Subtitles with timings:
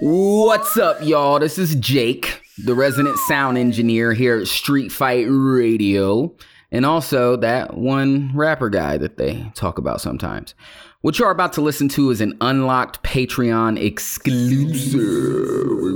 [0.00, 1.40] What's up, y'all?
[1.40, 6.36] This is Jake, the resident sound engineer here at Street Fight Radio,
[6.70, 10.54] and also that one rapper guy that they talk about sometimes.
[11.00, 15.00] What you're about to listen to is an unlocked Patreon exclusive.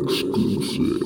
[0.03, 1.01] Exclusive.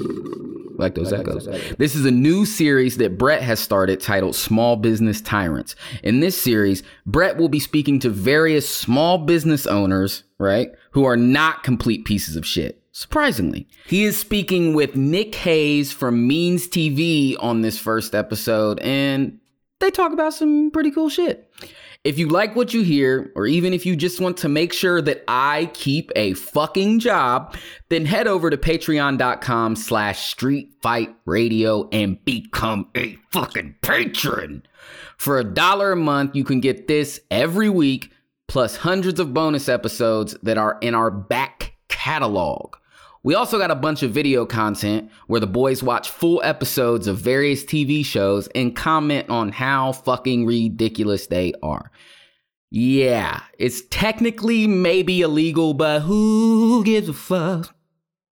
[0.79, 1.45] Like those echoes.
[1.77, 5.77] This is a new series that Brett has started titled Small Business Tyrants.
[6.03, 11.17] In this series, Brett will be speaking to various small business owners, right, who are
[11.19, 12.83] not complete pieces of shit.
[12.99, 19.39] Surprisingly, he is speaking with Nick Hayes from Means TV on this first episode, and
[19.81, 21.53] they talk about some pretty cool shit.
[22.05, 25.03] If you like what you hear, or even if you just want to make sure
[25.03, 27.55] that I keep a fucking job,
[27.91, 34.63] then head over to patreon.com slash street fight radio and become a fucking patron.
[35.19, 38.11] For a dollar a month, you can get this every week,
[38.47, 42.77] plus hundreds of bonus episodes that are in our back catalog.
[43.27, 47.19] We also got a bunch of video content where the boys watch full episodes of
[47.19, 51.91] various TV shows and comment on how fucking ridiculous they are.
[52.71, 57.75] Yeah, it's technically maybe illegal, but who gives a fuck?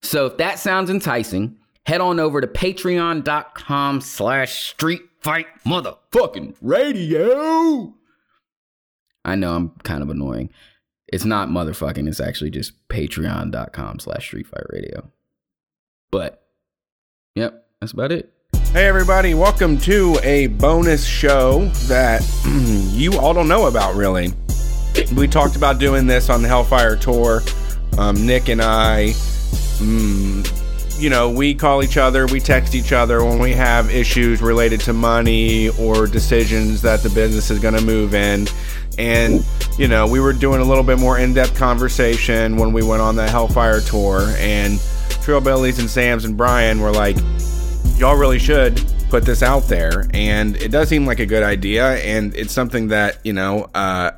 [0.03, 7.95] So if that sounds enticing, head on over to patreon.com slash street fight motherfucking radio.
[9.25, 10.51] I know I'm kind of annoying.
[11.13, 12.07] It's not motherfucking.
[12.07, 15.11] It's actually just patreon.com slash street fight radio.
[16.11, 16.41] But,
[17.35, 18.33] yep, that's about it.
[18.71, 22.23] Hey, everybody, welcome to a bonus show that
[22.97, 24.33] you all don't know about, really.
[25.15, 27.43] We talked about doing this on the Hellfire Tour.
[27.99, 30.62] Um, Nick and I, mm,
[31.03, 34.79] you know, we call each other, we text each other when we have issues related
[34.79, 38.47] to money or decisions that the business is going to move in.
[38.97, 39.45] And,
[39.77, 43.01] you know, we were doing a little bit more in depth conversation when we went
[43.01, 44.33] on the Hellfire tour.
[44.37, 44.75] And
[45.25, 47.17] Trillbillies and Sam's and Bryan were like,
[47.97, 50.07] y'all really should put this out there.
[50.13, 51.97] And it does seem like a good idea.
[51.97, 54.11] And it's something that, you know, uh,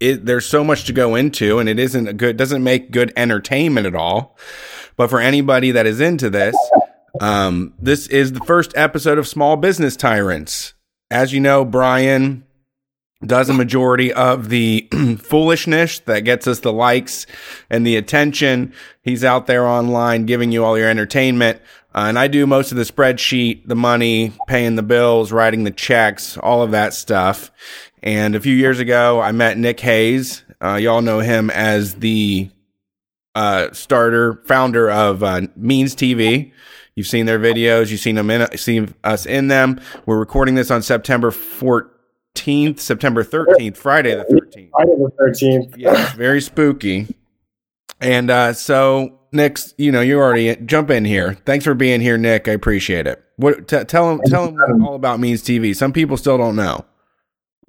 [0.00, 3.12] it, there's so much to go into and it isn't a good, doesn't make good
[3.16, 4.36] entertainment at all.
[4.96, 6.56] But for anybody that is into this,
[7.20, 10.74] um, this is the first episode of Small Business Tyrants.
[11.10, 12.44] As you know, Bryan
[13.24, 14.88] does a majority of the
[15.22, 17.26] foolishness that gets us the likes
[17.68, 18.72] and the attention.
[19.02, 21.60] He's out there online giving you all your entertainment.
[21.94, 25.72] Uh, and I do most of the spreadsheet, the money, paying the bills, writing the
[25.72, 27.50] checks, all of that stuff.
[28.02, 30.42] And a few years ago, I met Nick Hayes.
[30.62, 32.50] Uh, y'all know him as the
[33.34, 36.52] uh, starter, founder of uh, Means TV.
[36.94, 37.90] You've seen their videos.
[37.90, 39.80] You've seen them in, seen us in them.
[40.06, 41.90] We're recording this on September 14th
[42.80, 44.70] September 13th, Friday the 13th.
[44.70, 45.74] Friday the 13th.
[45.76, 47.14] yeah, very spooky.
[48.00, 51.34] And uh, so, Nick, you know, you already jump in here.
[51.44, 52.48] Thanks for being here, Nick.
[52.48, 53.22] I appreciate it.
[53.36, 55.76] What t- tell them tell them all about Means TV.
[55.76, 56.84] Some people still don't know.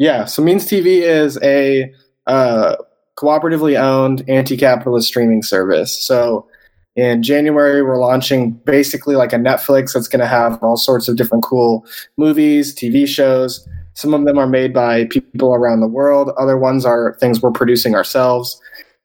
[0.01, 1.93] Yeah, so Means TV is a
[2.25, 2.75] uh,
[3.17, 6.03] cooperatively owned anti-capitalist streaming service.
[6.03, 6.47] So
[6.95, 11.17] in January, we're launching basically like a Netflix that's going to have all sorts of
[11.17, 11.85] different cool
[12.17, 16.31] movies, TV shows some of them are made by people around the world.
[16.37, 18.59] Other ones are things we're producing ourselves.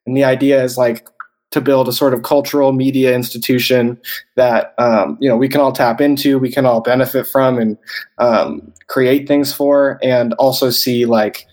[0.06, 1.08] And the idea is like
[1.50, 3.98] to build a sort of cultural media institution
[4.34, 7.78] that um, you know we can all tap into, we can all benefit from, and
[8.18, 11.46] um, create things for, and also see like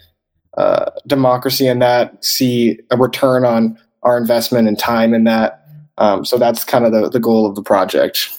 [0.57, 5.59] uh, democracy in that, see a return on our investment and time in that.
[5.97, 8.29] Um, so that's kind of the, the goal of the project.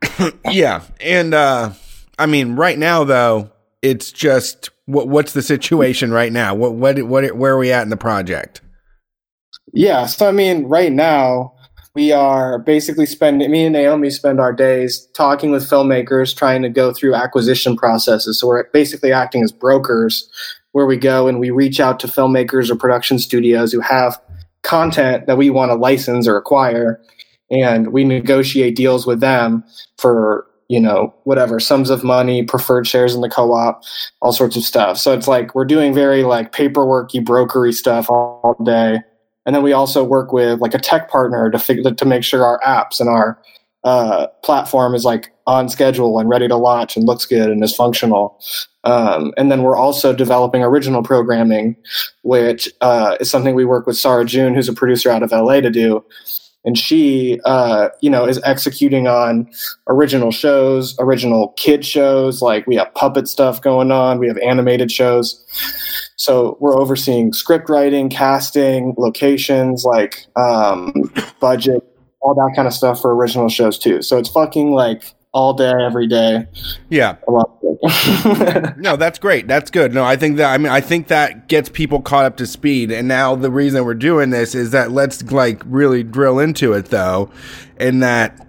[0.50, 1.72] yeah, and uh,
[2.18, 3.50] I mean, right now though,
[3.82, 6.54] it's just what what's the situation right now?
[6.54, 8.60] What what what where are we at in the project?
[9.72, 11.52] Yeah, so I mean, right now
[11.94, 16.68] we are basically spending me and Naomi spend our days talking with filmmakers, trying to
[16.68, 18.38] go through acquisition processes.
[18.38, 20.30] So we're basically acting as brokers,
[20.72, 24.20] where we go and we reach out to filmmakers or production studios who have
[24.62, 27.00] content that we want to license or acquire,
[27.50, 29.64] and we negotiate deals with them
[29.96, 33.82] for you know, whatever sums of money, preferred shares in the co-op,
[34.20, 34.98] all sorts of stuff.
[34.98, 39.00] So it's like we're doing very like paperworky, brokery stuff all day,
[39.48, 42.44] and then we also work with like a tech partner to figure to make sure
[42.44, 43.40] our apps and our
[43.82, 47.74] uh, platform is like on schedule and ready to launch and looks good and is
[47.74, 48.38] functional.
[48.84, 51.76] Um, and then we're also developing original programming,
[52.24, 55.62] which uh, is something we work with Sarah June, who's a producer out of LA,
[55.62, 56.04] to do.
[56.66, 59.48] And she uh, you know is executing on
[59.86, 62.42] original shows original kid shows.
[62.42, 64.18] Like we have puppet stuff going on.
[64.18, 65.42] We have animated shows
[66.18, 70.92] so we're overseeing script writing casting locations like um,
[71.40, 71.84] budget
[72.20, 74.02] all that kind of stuff for original shows too.
[74.02, 76.46] So it's fucking like all day, every day.
[76.90, 77.16] Yeah.
[78.78, 79.46] No, that's great.
[79.46, 79.94] That's good.
[79.94, 82.90] No, I think that I mean I think that gets people caught up to speed.
[82.90, 86.86] And now the reason we're doing this is that let's like really drill into it
[86.86, 87.30] though,
[87.78, 88.46] in that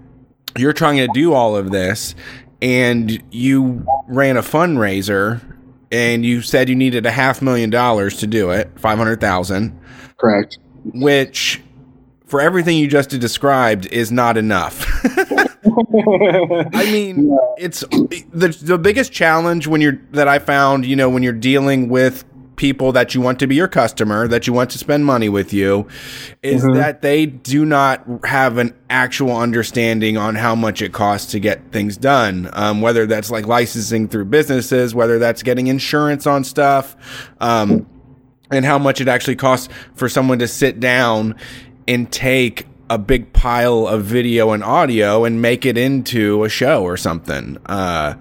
[0.58, 2.16] you're trying to do all of this
[2.62, 5.42] and you ran a fundraiser
[5.92, 9.80] and you said you needed a half million dollars to do it, 500,000,
[10.18, 10.58] Correct.
[10.94, 11.62] which
[12.26, 14.86] for everything you just described is not enough.
[15.66, 21.24] I mean, it's the the biggest challenge when you're that I found, you know, when
[21.24, 22.24] you're dealing with
[22.60, 25.54] people that you want to be your customer, that you want to spend money with
[25.54, 25.88] you,
[26.44, 26.76] is Mhm.
[26.76, 31.62] that they do not have an actual understanding on how much it costs to get
[31.72, 32.50] things done.
[32.52, 36.98] Um, whether that's like licensing through businesses, whether that's getting insurance on stuff,
[37.40, 37.86] um,
[38.52, 41.36] and how much it actually costs for someone to sit down
[41.88, 46.84] and take a big pile of video and audio and make it into a show
[46.84, 47.58] or something.
[47.68, 48.16] Uh,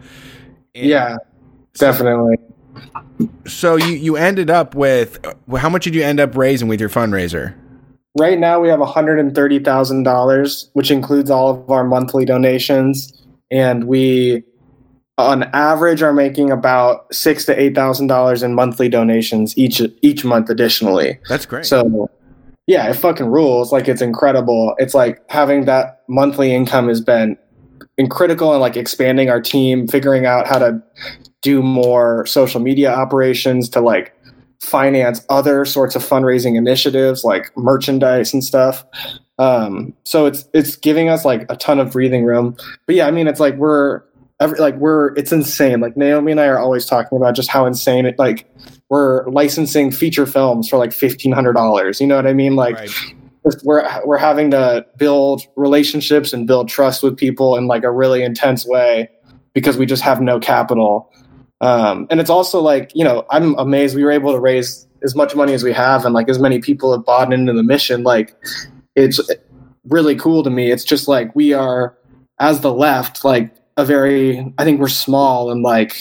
[0.74, 1.16] yeah,
[1.76, 2.36] definitely.
[3.46, 5.18] So you you ended up with
[5.56, 7.54] how much did you end up raising with your fundraiser?
[8.18, 13.12] Right now, we have $130,000, which includes all of our monthly donations.
[13.50, 14.42] And we,
[15.18, 21.20] on average, are making about six to $8,000 in monthly donations each, each month additionally.
[21.28, 21.64] That's great.
[21.64, 22.10] So,
[22.66, 23.70] yeah, it fucking rules.
[23.70, 24.74] Like, it's incredible.
[24.78, 27.38] It's like having that monthly income has been
[28.10, 30.82] critical and like expanding our team, figuring out how to
[31.42, 34.14] do more social media operations to like
[34.60, 38.84] finance other sorts of fundraising initiatives like merchandise and stuff.
[39.38, 42.56] Um, so it's it's giving us like a ton of breathing room.
[42.86, 44.02] But yeah, I mean, it's like we're
[44.40, 45.80] every, like we're it's insane.
[45.80, 48.52] Like Naomi and I are always talking about just how insane it like
[48.88, 52.00] we're licensing feature films for like fifteen hundred dollars.
[52.00, 52.56] You know what I mean?
[52.56, 52.90] Like Right.
[53.62, 58.24] we're we're having to build relationships and build trust with people in like a really
[58.24, 59.08] intense way
[59.54, 61.12] because we just have no capital.
[61.60, 65.14] Um, and it's also like you know I'm amazed we were able to raise as
[65.14, 68.02] much money as we have and like as many people have bought into the mission.
[68.02, 68.34] Like
[68.94, 69.20] it's
[69.84, 70.70] really cool to me.
[70.70, 71.96] It's just like we are
[72.40, 75.96] as the left like a very I think we're small and like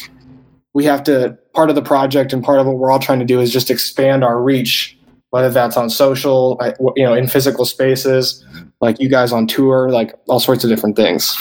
[0.74, 3.26] we have to part of the project and part of what we're all trying to
[3.26, 4.98] do is just expand our reach
[5.32, 6.60] whether that's on social
[6.96, 8.46] you know in physical spaces
[8.80, 11.36] like you guys on tour like all sorts of different things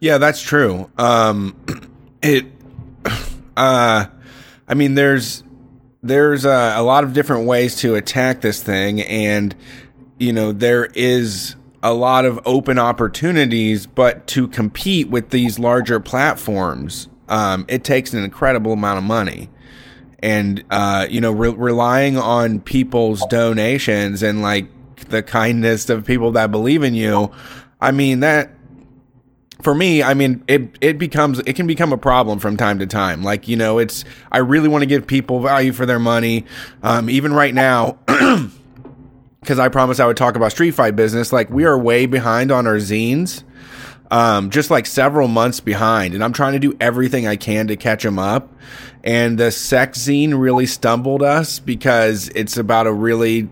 [0.00, 0.90] Yeah, that's true.
[0.98, 1.56] Um,
[2.22, 2.46] it,
[3.56, 4.06] uh,
[4.68, 5.42] I mean, there's
[6.02, 9.54] there's uh, a lot of different ways to attack this thing, and
[10.18, 16.00] you know there is a lot of open opportunities, but to compete with these larger
[16.00, 19.50] platforms, um, it takes an incredible amount of money.
[20.20, 24.68] And uh, you know, re- relying on people's donations and like
[25.08, 27.30] the kindness of people that believe in you,
[27.80, 28.50] I mean that
[29.64, 32.86] for me, I mean, it it becomes it can become a problem from time to
[32.86, 33.22] time.
[33.24, 36.44] Like you know, it's I really want to give people value for their money.
[36.82, 37.98] Um, even right now,
[39.40, 41.32] because I promised I would talk about Street Fight business.
[41.32, 43.42] Like we are way behind on our zines,
[44.10, 47.76] um, just like several months behind, and I'm trying to do everything I can to
[47.76, 48.52] catch them up.
[49.02, 53.48] And the sex zine really stumbled us because it's about a really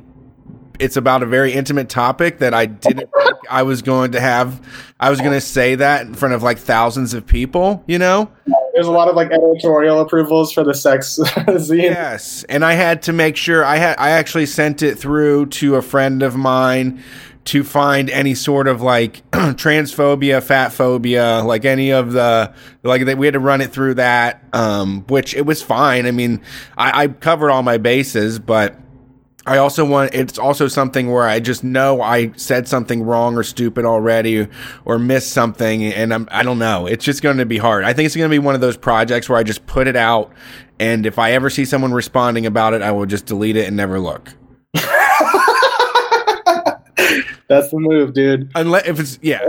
[0.79, 3.09] it's about a very intimate topic that I didn't
[3.53, 4.61] I was going to have.
[4.99, 8.31] I was going to say that in front of like thousands of people, you know?
[8.73, 12.45] there's a lot of like editorial approvals for the sex zine Yes.
[12.45, 15.83] And I had to make sure I had, I actually sent it through to a
[15.83, 17.03] friend of mine
[17.45, 23.19] to find any sort of like transphobia, fat phobia, like any of the, like that
[23.19, 26.07] we had to run it through that, um, which it was fine.
[26.07, 26.41] I mean,
[26.79, 28.77] I, I covered all my bases, but
[29.47, 33.43] I also want it's also something where I just know I said something wrong or
[33.43, 34.47] stupid already
[34.85, 36.87] or missed something and I'm I don't know.
[36.87, 37.85] It's just going to be hard.
[37.85, 39.97] I think it's going to be one of those projects where I just put it
[39.97, 40.33] out
[40.79, 43.77] and if I ever see someone responding about it, I will just delete it and
[43.77, 44.33] never look.
[47.49, 49.41] that's the move dude Unless if it's yeah.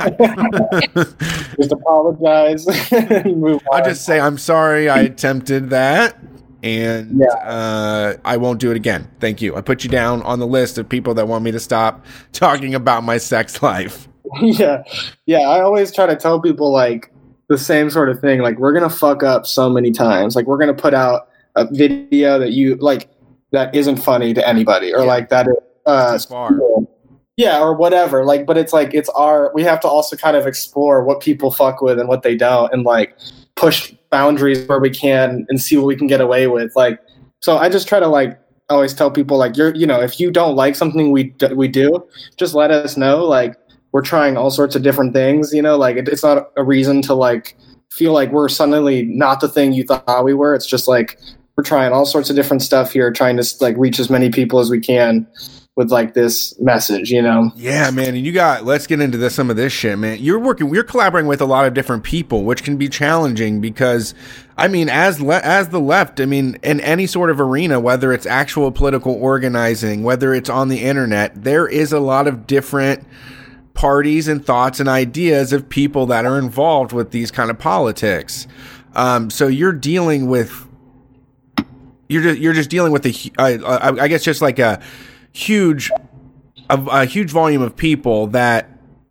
[1.56, 2.66] just apologize
[3.70, 6.18] I'll just say I'm sorry I attempted that
[6.62, 7.26] and Yeah.
[7.48, 9.10] uh, I won't do it again.
[9.20, 9.56] Thank you.
[9.56, 12.74] I put you down on the list of people that want me to stop talking
[12.74, 14.08] about my sex life.
[14.40, 14.82] yeah
[15.26, 17.12] yeah i always try to tell people like
[17.48, 20.56] the same sort of thing like we're gonna fuck up so many times like we're
[20.56, 23.10] gonna put out a video that you like
[23.50, 25.04] that isn't funny to anybody or Yeah.
[25.06, 25.54] like that is
[25.86, 26.18] uh
[27.36, 30.46] yeah or whatever like but it's like it's our we have to also kind of
[30.46, 33.18] explore what people fuck with and what they don't and like
[33.56, 37.00] push boundaries where we can and see what we can get away with like
[37.40, 38.38] so i just try to like
[38.70, 42.06] always tell people like you're you know if you don't like something we we do
[42.36, 43.56] just let us know like
[43.90, 47.02] we're trying all sorts of different things you know like it, it's not a reason
[47.02, 47.56] to like
[47.92, 50.54] feel like we're suddenly not the thing you thought we were.
[50.54, 51.18] It's just like
[51.56, 54.58] we're trying all sorts of different stuff here trying to like reach as many people
[54.58, 55.26] as we can
[55.74, 57.50] with like this message, you know?
[57.56, 58.14] Yeah, man.
[58.14, 60.18] And you got, let's get into this, some of this shit, man.
[60.20, 64.14] You're working, you're collaborating with a lot of different people, which can be challenging because,
[64.58, 68.12] I mean, as, le- as the left, I mean, in any sort of arena, whether
[68.12, 73.06] it's actual political organizing, whether it's on the internet, there is a lot of different
[73.72, 78.46] parties and thoughts and ideas of people that are involved with these kind of politics.
[78.94, 80.68] Um, so you're dealing with,
[82.10, 84.82] you're just, you're just dealing with the, uh, I guess just like a,
[85.32, 85.90] huge
[86.70, 88.68] a, a huge volume of people that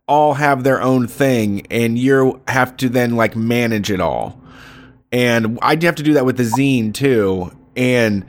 [0.08, 4.40] all have their own thing and you have to then like manage it all.
[5.10, 7.56] And i'd have to do that with the zine too.
[7.76, 8.24] And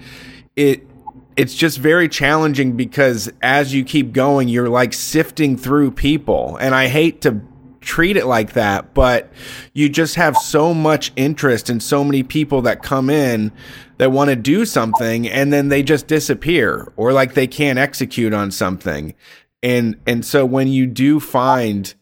[0.56, 0.88] it
[1.36, 6.58] it's just very challenging because as you keep going you're like sifting through people.
[6.58, 7.42] And i hate to
[7.84, 9.32] treat it like that but
[9.74, 13.52] you just have so much interest and so many people that come in
[13.98, 18.34] that want to do something and then they just disappear or like they can't execute
[18.34, 19.14] on something.
[19.62, 21.94] And and so when you do find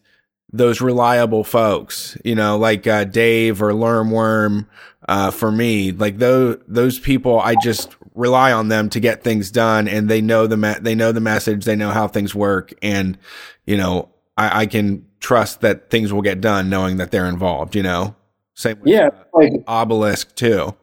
[0.52, 4.66] those reliable folks, you know, like uh, Dave or Lermworm,
[5.08, 9.50] uh, for me, like those those people, I just rely on them to get things
[9.50, 12.72] done, and they know the me- they know the message, they know how things work,
[12.82, 13.16] and
[13.64, 17.74] you know, I, I can trust that things will get done, knowing that they're involved.
[17.74, 18.14] You know,
[18.54, 20.74] same with yeah, uh, like, Obelisk too.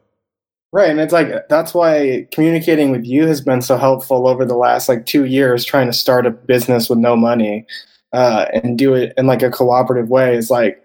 [0.72, 0.90] Right.
[0.90, 4.88] And it's like that's why communicating with you has been so helpful over the last
[4.88, 7.66] like two years trying to start a business with no money
[8.14, 10.36] uh, and do it in like a cooperative way.
[10.36, 10.80] It's like,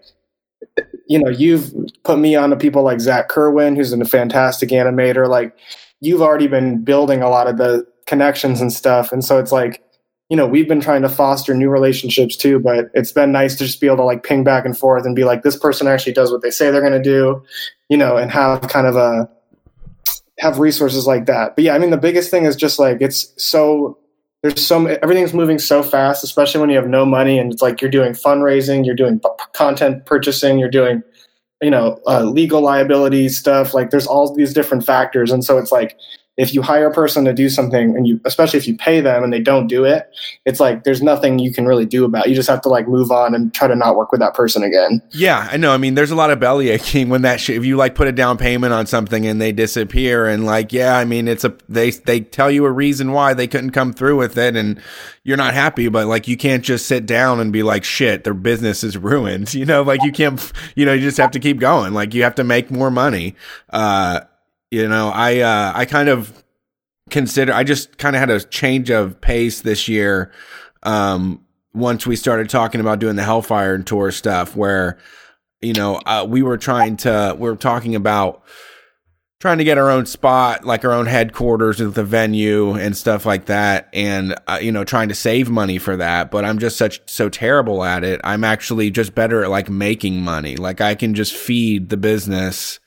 [1.07, 1.71] you know, you've
[2.03, 5.29] put me on to people like Zach Kerwin, who's a fantastic animator.
[5.29, 5.55] Like,
[6.01, 9.13] you've already been building a lot of the connections and stuff.
[9.13, 9.84] And so it's like,
[10.31, 13.67] you know, we've been trying to foster new relationships too, but it's been nice to
[13.67, 16.13] just be able to like ping back and forth and be like, this person actually
[16.15, 17.43] does what they say they're going to do,
[17.89, 19.29] you know, and have kind of a,
[20.39, 21.55] have resources like that.
[21.55, 23.99] But yeah, I mean, the biggest thing is just like it's so
[24.43, 27.81] there's so everything's moving so fast, especially when you have no money and it's like
[27.81, 29.21] you're doing fundraising, you're doing
[29.53, 31.03] content purchasing, you're doing
[31.63, 33.75] you know uh, legal liability stuff.
[33.75, 35.97] Like there's all these different factors, and so it's like
[36.37, 39.23] if you hire a person to do something and you especially if you pay them
[39.23, 40.11] and they don't do it
[40.45, 42.31] it's like there's nothing you can really do about it.
[42.31, 44.63] you just have to like move on and try to not work with that person
[44.63, 45.03] again.
[45.11, 45.73] Yeah i know.
[45.73, 48.09] I mean there's a lot of belly aching when that shit if you like put
[48.09, 51.57] a down payment on something and they disappear and like yeah i mean it's a
[51.69, 54.81] they they tell you a reason why they couldn't come through with it and
[55.23, 58.35] you're not happy but like you can't just sit down and be like shit their
[58.35, 59.55] business is ruined.
[59.55, 61.95] You know like you can't you know you just have to keep going.
[61.95, 63.37] Like you have to make more money.
[63.71, 64.21] Uh
[64.75, 66.45] you know, I uh, I kind of
[67.11, 70.33] consider I just kind of had a change of pace this year.
[70.83, 74.99] Um, once we started talking about doing the Hellfire and tour stuff, where
[75.63, 78.43] you know uh, we were trying to we are talking about
[79.39, 83.25] trying to get our own spot, like our own headquarters with the venue and stuff
[83.25, 86.33] like that, and uh, you know trying to save money for that.
[86.33, 88.21] But I'm just such so terrible at it.
[88.25, 90.57] I'm actually just better at like making money.
[90.57, 92.81] Like I can just feed the business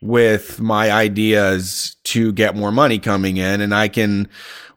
[0.00, 4.28] with my ideas to get more money coming in and I can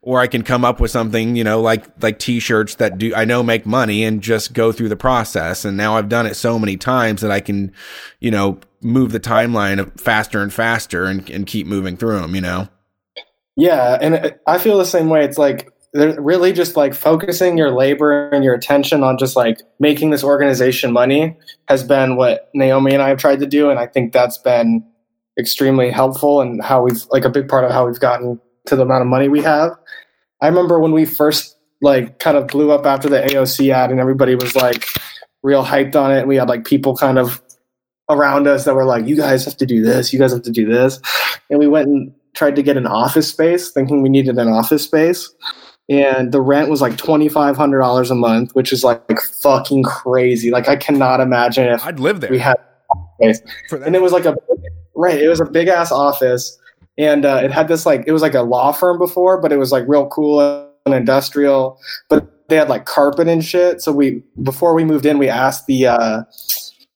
[0.02, 3.24] or I can come up with something, you know, like like t-shirts that do I
[3.24, 5.64] know make money and just go through the process.
[5.64, 7.72] And now I've done it so many times that I can,
[8.20, 12.42] you know, move the timeline faster and faster and, and keep moving through them, you
[12.42, 12.68] know.
[13.56, 15.24] Yeah, and I feel the same way.
[15.24, 19.62] It's like they're really just like focusing your labor and your attention on just like
[19.80, 21.38] making this organization money
[21.68, 24.84] has been what Naomi and I have tried to do and I think that's been
[25.38, 28.84] extremely helpful and how we've like a big part of how we've gotten to the
[28.84, 29.72] amount of money we have.
[30.42, 34.00] I remember when we first like kind of blew up after the AOC ad and
[34.00, 34.88] everybody was like
[35.42, 37.42] real hyped on it and we had like people kind of
[38.10, 40.52] around us that were like you guys have to do this, you guys have to
[40.52, 41.00] do this.
[41.50, 44.84] And we went and tried to get an office space thinking we needed an office
[44.84, 45.30] space.
[45.90, 50.52] And the rent was like $2500 a month which is like, like fucking crazy.
[50.52, 52.32] Like i cannot imagine if i'd live there.
[52.32, 52.56] we had
[53.20, 54.36] and it was like a
[54.96, 55.20] Right.
[55.22, 56.58] It was a big ass office,
[56.98, 59.58] and uh, it had this like it was like a law firm before, but it
[59.58, 61.80] was like real cool and industrial.
[62.10, 63.82] But they had like carpet and shit.
[63.82, 66.24] So we before we moved in, we asked the uh,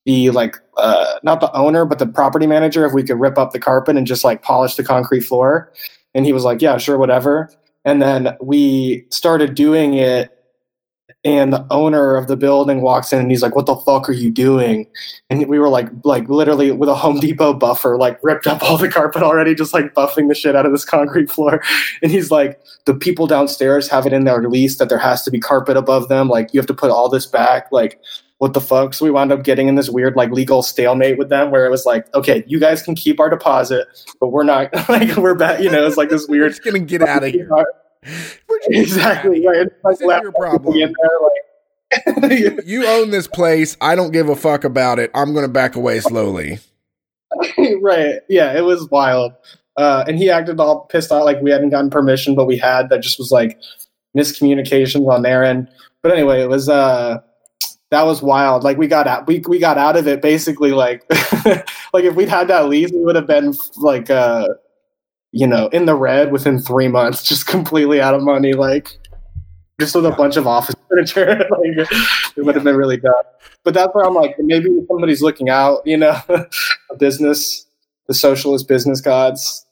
[0.05, 3.51] the like uh, not the owner but the property manager if we could rip up
[3.51, 5.71] the carpet and just like polish the concrete floor,
[6.13, 7.49] and he was like, yeah, sure, whatever.
[7.83, 10.36] And then we started doing it
[11.23, 14.13] and the owner of the building walks in and he's like what the fuck are
[14.13, 14.87] you doing?
[15.29, 18.77] And we were like like literally with a home depot buffer like ripped up all
[18.77, 21.61] the carpet already just like buffing the shit out of this concrete floor.
[22.03, 25.31] And he's like the people downstairs have it in their lease that there has to
[25.31, 26.29] be carpet above them.
[26.29, 27.71] Like you have to put all this back.
[27.71, 27.99] Like
[28.37, 28.93] what the fuck?
[28.93, 31.71] So we wound up getting in this weird like legal stalemate with them where it
[31.71, 33.87] was like okay you guys can keep our deposit
[34.19, 37.01] but we're not like we're back you know it's like this weird just gonna get
[37.01, 37.49] out of here.
[38.69, 40.77] exactly right It's like your problem.
[40.77, 42.59] there, like out of here.
[42.65, 43.77] You, you own this place.
[43.81, 45.11] I don't give a fuck about it.
[45.13, 46.59] I'm gonna back away slowly.
[47.81, 48.15] right.
[48.29, 49.33] Yeah, it was wild.
[49.77, 52.89] Uh, and he acted all pissed off, like we hadn't gotten permission, but we had.
[52.89, 53.59] That just was like
[54.17, 55.69] miscommunications on their end.
[56.01, 57.19] But anyway, it was uh,
[57.91, 58.63] that was wild.
[58.63, 60.71] Like we got out, we we got out of it basically.
[60.71, 61.03] Like
[61.93, 64.47] like if we'd had that lease, we would have been like uh,
[65.37, 68.53] you know, in the red within three months, just completely out of money.
[68.53, 68.97] Like
[69.79, 71.87] just with a bunch of office furniture, like
[72.35, 73.11] it would have been really bad.
[73.63, 77.67] But that's where I'm like, maybe somebody's looking out, you know, a business,
[78.07, 79.63] the socialist business gods.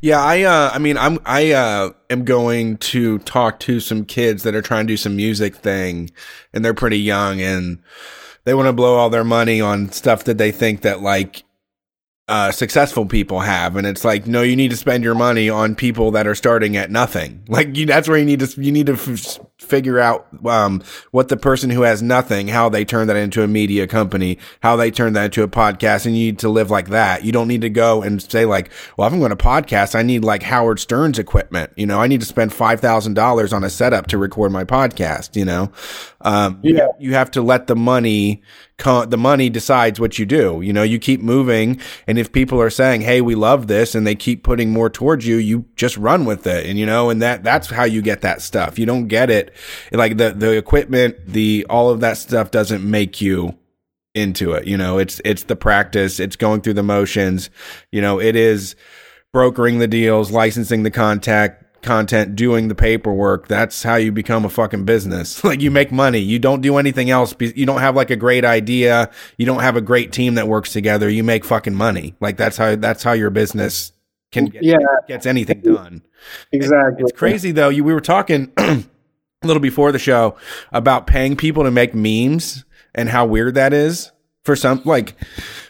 [0.00, 4.42] Yeah, I uh I mean I'm I uh am going to talk to some kids
[4.42, 6.10] that are trying to do some music thing
[6.52, 7.80] and they're pretty young and
[8.42, 11.44] they want to blow all their money on stuff that they think that like
[12.30, 15.74] uh successful people have and it's like no you need to spend your money on
[15.74, 17.42] people that are starting at nothing.
[17.48, 21.28] Like you that's where you need to you need to f- figure out um what
[21.28, 24.90] the person who has nothing how they turn that into a media company, how they
[24.90, 27.24] turn that into a podcast and you need to live like that.
[27.24, 30.02] You don't need to go and say like, well if I'm going to podcast, I
[30.02, 31.72] need like Howard Stern's equipment.
[31.76, 35.44] You know, I need to spend $5,000 on a setup to record my podcast, you
[35.44, 35.70] know.
[36.22, 36.88] Um you- Yeah.
[36.98, 38.42] you have to let the money
[38.82, 40.62] the money decides what you do.
[40.62, 44.06] You know, you keep moving, and if people are saying, "Hey, we love this," and
[44.06, 46.64] they keep putting more towards you, you just run with it.
[46.64, 48.78] And you know, and that that's how you get that stuff.
[48.78, 49.49] You don't get it
[49.92, 53.56] like the the equipment, the all of that stuff doesn't make you
[54.14, 54.66] into it.
[54.66, 57.50] You know, it's it's the practice, it's going through the motions.
[57.92, 58.76] You know, it is
[59.32, 63.48] brokering the deals, licensing the contact content, doing the paperwork.
[63.48, 65.42] That's how you become a fucking business.
[65.44, 66.18] like you make money.
[66.18, 67.34] You don't do anything else.
[67.40, 69.10] You don't have like a great idea.
[69.38, 71.08] You don't have a great team that works together.
[71.08, 72.14] You make fucking money.
[72.20, 73.92] Like that's how that's how your business
[74.32, 74.76] can get, Yeah,
[75.08, 76.02] gets anything done.
[76.52, 77.02] exactly.
[77.02, 77.68] It's crazy though.
[77.70, 78.52] You we were talking
[79.42, 80.36] a little before the show
[80.72, 84.12] about paying people to make memes and how weird that is
[84.44, 85.14] for some like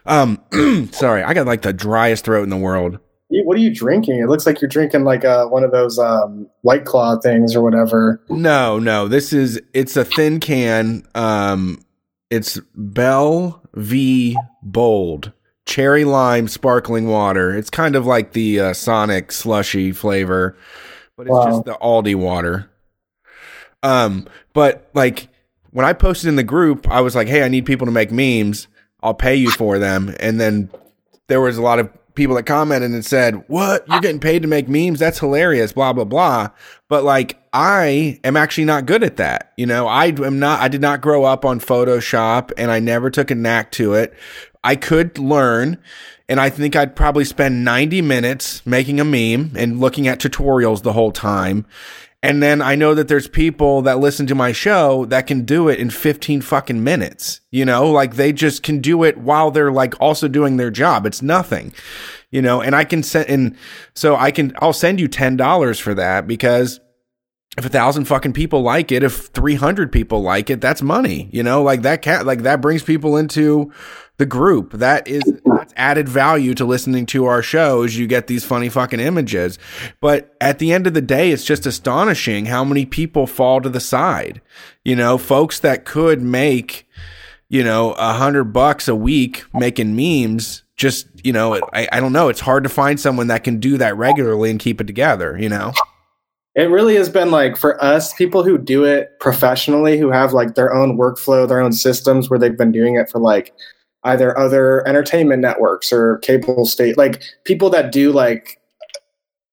[0.06, 0.40] um
[0.92, 2.98] sorry, I got like the driest throat in the world.
[3.28, 4.18] What are you drinking?
[4.18, 7.62] It looks like you're drinking like uh, one of those um, White Claw things or
[7.62, 8.20] whatever.
[8.28, 9.06] No, no.
[9.06, 11.06] This is it's a thin can.
[11.14, 11.80] Um
[12.28, 15.32] it's Bell V Bold.
[15.66, 17.56] Cherry lime sparkling water.
[17.56, 20.56] It's kind of like the uh, Sonic slushy flavor,
[21.16, 21.44] but it's Wow.
[21.46, 22.69] just the Aldi water.
[23.82, 25.28] Um, but like
[25.70, 28.10] when I posted in the group, I was like, "Hey, I need people to make
[28.10, 28.68] memes.
[29.02, 30.70] I'll pay you for them." And then
[31.28, 33.86] there was a lot of people that commented and said, "What?
[33.88, 34.98] You're getting paid to make memes?
[34.98, 36.48] That's hilarious." Blah blah blah.
[36.88, 39.52] But like, I am actually not good at that.
[39.56, 40.60] You know, I am not.
[40.60, 44.12] I did not grow up on Photoshop, and I never took a knack to it.
[44.62, 45.78] I could learn.
[46.28, 50.82] And I think I'd probably spend 90 minutes making a meme and looking at tutorials
[50.82, 51.66] the whole time.
[52.22, 55.68] And then I know that there's people that listen to my show that can do
[55.68, 57.40] it in 15 fucking minutes.
[57.50, 61.06] You know, like they just can do it while they're like also doing their job.
[61.06, 61.72] It's nothing,
[62.30, 63.56] you know, and I can send, and
[63.94, 66.78] so I can, I'll send you $10 for that because
[67.58, 71.42] if a thousand fucking people like it, if 300 people like it, that's money, you
[71.42, 73.72] know, like that cat, like that brings people into
[74.20, 74.74] the group.
[74.74, 77.96] That is that's added value to listening to our shows.
[77.96, 79.58] You get these funny fucking images.
[80.00, 83.68] But at the end of the day, it's just astonishing how many people fall to
[83.68, 84.40] the side.
[84.84, 86.86] You know, folks that could make,
[87.48, 90.62] you know, a hundred bucks a week making memes.
[90.76, 92.28] Just, you know, I, I don't know.
[92.28, 95.48] It's hard to find someone that can do that regularly and keep it together, you
[95.48, 95.72] know?
[96.56, 100.56] It really has been like for us, people who do it professionally, who have like
[100.56, 103.54] their own workflow, their own systems where they've been doing it for like
[104.04, 108.60] either other entertainment networks or cable state, like people that do like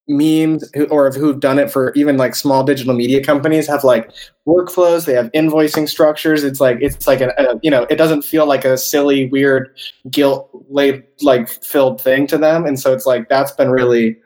[0.08, 4.10] memes who, or who've done it for even like small digital media companies have like
[4.48, 5.06] workflows.
[5.06, 6.44] They have invoicing structures.
[6.44, 9.70] It's like it's like a, a you know it doesn't feel like a silly weird
[10.10, 12.66] guilt laid like filled thing to them.
[12.66, 14.18] And so it's like that's been really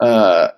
[0.00, 0.48] uh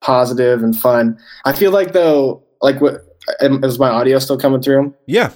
[0.00, 1.18] positive and fun.
[1.44, 3.04] I feel like though like what
[3.40, 4.94] is my audio still coming through?
[5.06, 5.32] Yeah.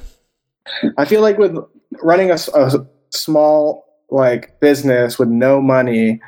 [0.96, 1.56] I feel like with
[2.02, 6.20] running a, a small like business with no money,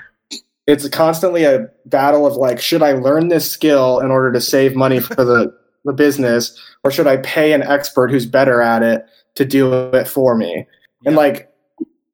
[0.67, 4.75] it's constantly a battle of like, should I learn this skill in order to save
[4.75, 9.05] money for the the business or should I pay an expert who's better at it
[9.35, 10.67] to do it for me?
[11.05, 11.51] And like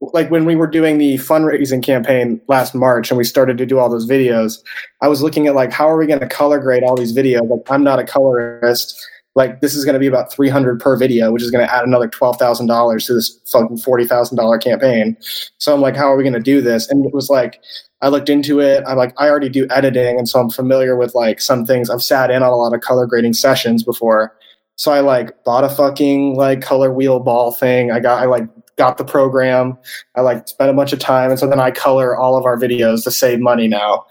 [0.00, 3.78] like when we were doing the fundraising campaign last March and we started to do
[3.78, 4.58] all those videos,
[5.02, 7.48] I was looking at like how are we going to color grade all these videos?
[7.48, 8.98] Like I'm not a colorist.
[9.34, 11.84] Like this is going to be about 300 per video, which is going to add
[11.84, 15.16] another $12,000 to this fucking $40,000 campaign.
[15.58, 16.88] So I'm like, how are we going to do this?
[16.90, 17.60] And it was like,
[18.02, 18.82] I looked into it.
[18.86, 21.90] I'm like, I already do editing, and so I'm familiar with like some things.
[21.90, 24.34] I've sat in on a lot of color grading sessions before,
[24.76, 27.92] so I like bought a fucking like color wheel ball thing.
[27.92, 29.76] I got I like got the program.
[30.14, 32.56] I like spent a bunch of time, and so then I color all of our
[32.56, 34.06] videos to save money now.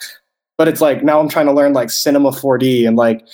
[0.57, 3.25] But it's like now I'm trying to learn like Cinema 4D and like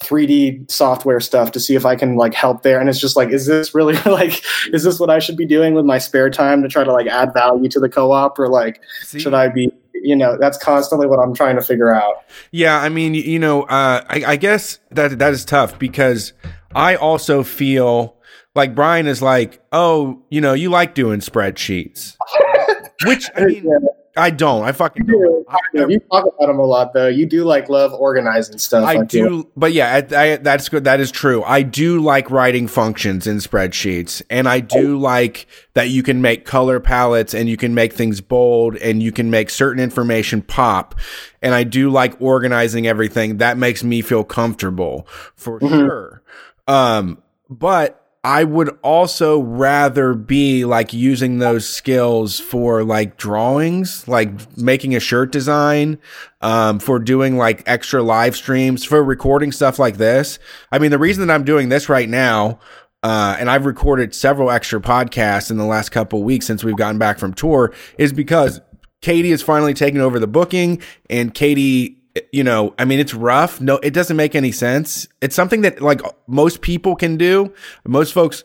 [0.00, 2.80] 3D software stuff to see if I can like help there.
[2.80, 5.74] And it's just like, is this really like, is this what I should be doing
[5.74, 8.80] with my spare time to try to like add value to the co-op, or like
[9.02, 9.20] see?
[9.20, 12.88] should I be you know that's constantly what i'm trying to figure out yeah i
[12.88, 16.32] mean you know uh, I, I, guess that that is tough because
[16.74, 18.16] i also feel
[18.54, 22.16] like bryan is like oh you know you like doing spreadsheets
[23.04, 23.88] which i mean yeah.
[24.20, 24.64] I don't.
[24.64, 25.44] I fucking do.
[25.48, 27.08] not you talk about them a lot, though.
[27.08, 28.86] You do like love organizing stuff.
[28.86, 30.84] I, do, but yeah, I, I, that's good.
[30.84, 31.42] That is true.
[31.42, 36.44] I do like writing functions in spreadsheets, and I do like that you can make
[36.44, 40.94] color palettes and you can make things bold and you can make certain information pop.
[41.42, 43.38] And I do like organizing everything.
[43.38, 45.78] That makes me feel comfortable for mm-hmm.
[45.78, 46.22] sure.
[46.68, 54.58] Um, but I would also rather be like using those skills for like drawings, like
[54.58, 55.98] making a shirt design,
[56.42, 60.38] um, for doing like extra live streams, for recording stuff like this.
[60.70, 62.58] I mean, the reason that I'm doing this right now,
[63.02, 66.98] uh, and I've recorded several extra podcasts in the last couple weeks since we've gotten
[66.98, 68.60] back from tour is because
[69.00, 71.99] Katie is finally taking over the booking and Katie
[72.32, 73.60] you know, I mean, it's rough.
[73.60, 75.08] No, it doesn't make any sense.
[75.20, 77.52] It's something that like most people can do.
[77.86, 78.44] Most folks,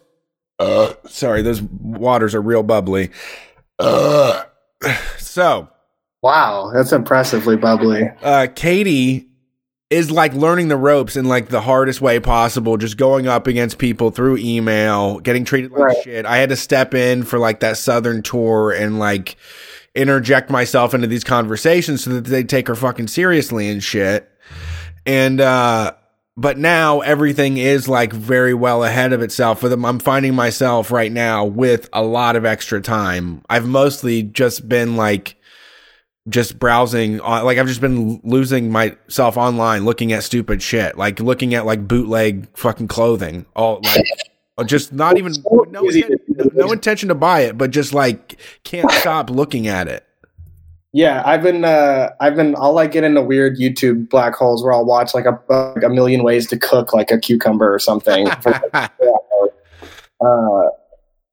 [0.60, 3.12] uh, sorry, those waters are real bubbly.
[3.80, 4.44] Uh,
[5.18, 5.70] so,
[6.22, 8.10] wow, that's impressively bubbly.
[8.22, 9.28] Uh, Katie
[9.90, 13.78] is like learning the ropes in like the hardest way possible, just going up against
[13.78, 16.04] people through email, getting treated like right.
[16.04, 16.26] shit.
[16.26, 19.38] I had to step in for like that southern tour and like
[19.96, 24.30] interject myself into these conversations so that they take her fucking seriously and shit.
[25.06, 25.94] And, uh,
[26.38, 29.86] but now everything is like very well ahead of itself for them.
[29.86, 33.42] I'm finding myself right now with a lot of extra time.
[33.50, 35.38] I've mostly just been like,
[36.28, 41.54] just browsing like I've just been losing myself online looking at stupid shit, like looking
[41.54, 44.04] at like bootleg fucking clothing, all like
[44.64, 45.34] just not even
[45.70, 50.06] no, inten- no intention to buy it, but just like can't stop looking at it.
[50.94, 54.72] Yeah, I've been uh I've been I'll like get into weird YouTube black holes where
[54.72, 58.30] I'll watch like a like a million ways to cook like a cucumber or something.
[58.74, 58.88] uh,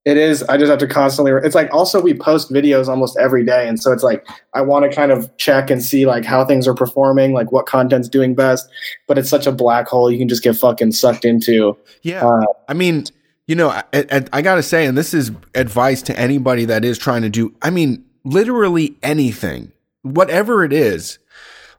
[0.04, 0.42] it is.
[0.44, 1.32] I just have to constantly.
[1.44, 4.88] It's like also we post videos almost every day, and so it's like I want
[4.88, 8.34] to kind of check and see like how things are performing, like what content's doing
[8.34, 8.68] best.
[9.06, 11.76] But it's such a black hole you can just get fucking sucked into.
[12.02, 13.04] Yeah, uh, I mean,
[13.46, 16.98] you know, I, I, I gotta say, and this is advice to anybody that is
[16.98, 17.54] trying to do.
[17.62, 19.70] I mean, literally anything,
[20.02, 21.20] whatever it is.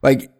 [0.02, 0.32] Like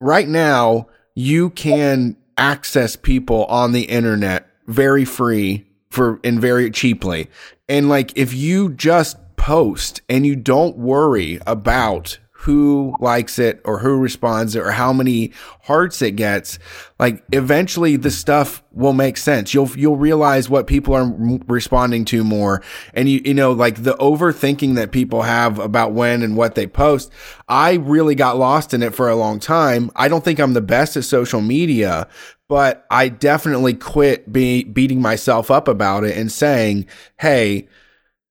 [0.00, 7.28] right now, you can access people on the internet very free for and very cheaply.
[7.68, 13.80] And like if you just post and you don't worry about who likes it or
[13.80, 15.32] who responds or how many
[15.62, 16.60] hearts it gets
[17.00, 19.52] like eventually the stuff will make sense.
[19.52, 21.12] You'll you'll realize what people are
[21.48, 22.62] responding to more.
[22.94, 26.68] And you you know like the overthinking that people have about when and what they
[26.68, 27.12] post
[27.48, 29.90] i really got lost in it for a long time.
[29.96, 32.06] I don't think i'm the best at social media
[32.48, 36.86] but I definitely quit be, beating myself up about it and saying,
[37.18, 37.66] hey,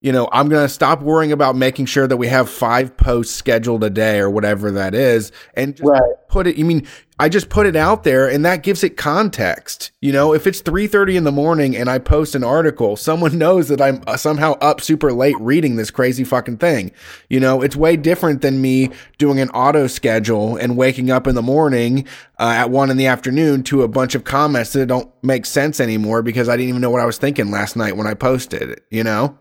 [0.05, 3.33] you know, I'm going to stop worrying about making sure that we have five posts
[3.33, 5.99] scheduled a day or whatever that is and just right.
[6.27, 6.85] put it, you mean,
[7.17, 9.89] I just put it out there and that gives it context.
[10.01, 13.67] You know, if it's 3:30 in the morning and I post an article, someone knows
[13.69, 16.91] that I'm uh, somehow up super late reading this crazy fucking thing.
[17.27, 21.33] You know, it's way different than me doing an auto schedule and waking up in
[21.33, 22.05] the morning
[22.37, 25.79] uh, at 1 in the afternoon to a bunch of comments that don't make sense
[25.79, 28.61] anymore because I didn't even know what I was thinking last night when I posted
[28.61, 29.39] it, you know?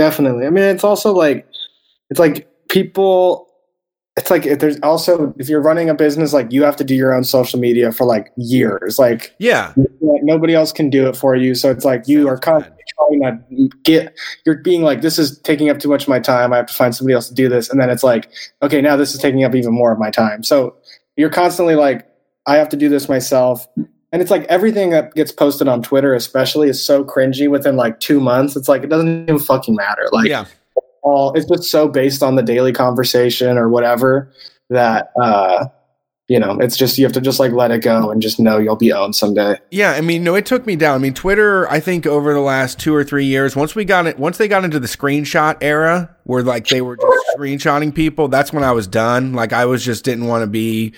[0.00, 0.46] Definitely.
[0.46, 1.46] I mean, it's also like
[2.08, 3.46] it's like people.
[4.16, 6.94] It's like if there's also if you're running a business, like you have to do
[6.94, 8.98] your own social media for like years.
[8.98, 11.54] Like yeah, like nobody else can do it for you.
[11.54, 14.16] So it's like you are constantly trying to get.
[14.46, 16.54] You're being like, this is taking up too much of my time.
[16.54, 18.32] I have to find somebody else to do this, and then it's like,
[18.62, 20.42] okay, now this is taking up even more of my time.
[20.44, 20.76] So
[21.18, 22.08] you're constantly like,
[22.46, 23.68] I have to do this myself
[24.12, 28.00] and it's like everything that gets posted on Twitter, especially, is so cringy within like
[28.00, 28.56] two months.
[28.56, 30.08] It's like it doesn't even fucking matter.
[30.12, 30.46] Like, yeah,
[31.02, 34.30] all it's just so based on the daily conversation or whatever
[34.68, 35.66] that uh
[36.28, 38.58] you know it's just you have to just like let it go and just know
[38.58, 41.68] you'll be owned someday yeah i mean no it took me down i mean twitter
[41.70, 44.46] i think over the last two or three years once we got it once they
[44.46, 48.70] got into the screenshot era where like they were just screenshotting people that's when i
[48.70, 50.94] was done like i was just didn't want to be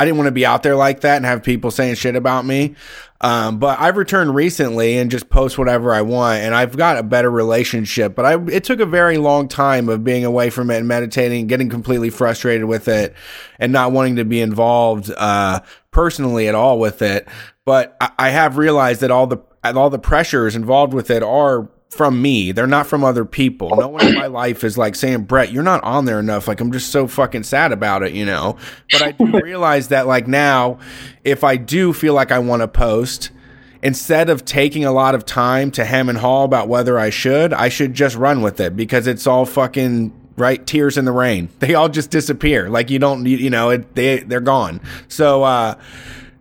[0.00, 2.46] I didn't want to be out there like that and have people saying shit about
[2.46, 2.74] me.
[3.20, 7.02] Um, but I've returned recently and just post whatever I want, and I've got a
[7.02, 8.14] better relationship.
[8.14, 11.48] But I, it took a very long time of being away from it and meditating,
[11.48, 13.14] getting completely frustrated with it,
[13.58, 15.60] and not wanting to be involved uh,
[15.90, 17.28] personally at all with it.
[17.66, 21.68] But I, I have realized that all the all the pressures involved with it are
[21.90, 22.52] from me.
[22.52, 23.76] They're not from other people.
[23.76, 26.46] No one in my life is like saying, Brett, you're not on there enough.
[26.46, 28.56] Like, I'm just so fucking sad about it, you know?
[28.92, 30.78] But I do realize that, like, now,
[31.24, 33.30] if I do feel like I want to post,
[33.82, 37.52] instead of taking a lot of time to hem and haw about whether I should,
[37.52, 41.50] I should just run with it because it's all fucking right tears in the rain
[41.58, 45.42] they all just disappear like you don't you, you know it, they they're gone so
[45.42, 45.74] uh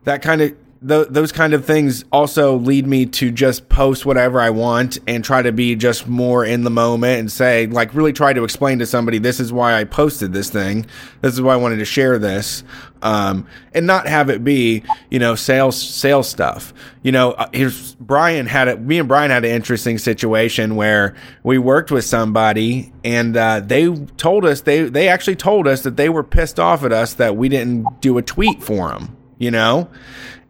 [0.05, 0.55] that kind of
[0.87, 5.23] th- those kind of things also lead me to just post whatever I want and
[5.23, 8.79] try to be just more in the moment and say, like, really try to explain
[8.79, 10.85] to somebody, this is why I posted this thing.
[11.21, 12.63] This is why I wanted to share this.
[13.01, 16.73] Um, and not have it be, you know, sales, sales stuff.
[17.01, 21.15] You know, uh, here's Bryan had it, me and Bryan had an interesting situation where
[21.43, 25.95] we worked with somebody and, uh, they told us, they, they actually told us that
[25.95, 29.51] they were pissed off at us that we didn't do a tweet for them, you
[29.51, 29.89] know?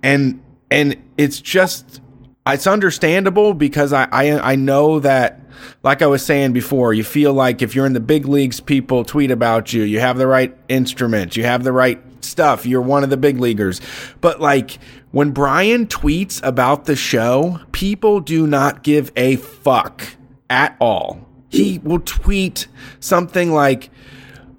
[0.03, 2.01] And and it's just
[2.47, 5.41] it's understandable because I, I I know that
[5.83, 9.03] like I was saying before, you feel like if you're in the big leagues, people
[9.03, 9.83] tweet about you.
[9.83, 12.65] You have the right instruments, you have the right stuff.
[12.65, 13.81] You're one of the big leaguers.
[14.21, 14.79] But like
[15.11, 20.03] when Bryan tweets about the show, people do not give a fuck
[20.49, 21.25] at all.
[21.49, 22.67] He will tweet
[22.99, 23.89] something like,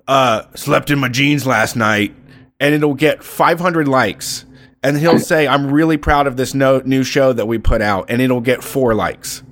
[0.09, 2.15] uh, slept in my jeans last night,
[2.59, 4.45] and it'll get 500 likes
[4.83, 8.07] and he'll say, "I'm really proud of this no, new show that we put out,"
[8.09, 9.43] and it'll get four likes.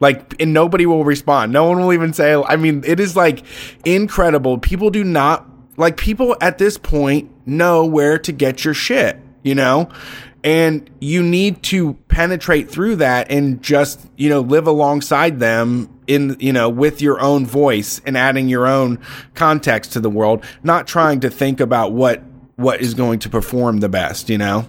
[0.00, 1.52] Like, and nobody will respond.
[1.52, 2.34] No one will even say.
[2.34, 3.44] I mean, it is like
[3.84, 4.58] incredible.
[4.58, 5.46] People do not
[5.76, 9.18] like people at this point know where to get your shit.
[9.42, 9.88] You know,
[10.42, 16.36] and you need to penetrate through that and just you know live alongside them in
[16.40, 18.98] you know with your own voice and adding your own
[19.34, 22.22] context to the world not trying to think about what
[22.60, 24.66] what is going to perform the best, you know?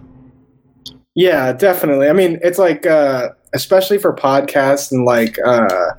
[1.15, 2.09] Yeah, definitely.
[2.09, 5.91] I mean, it's like uh especially for podcasts and like uh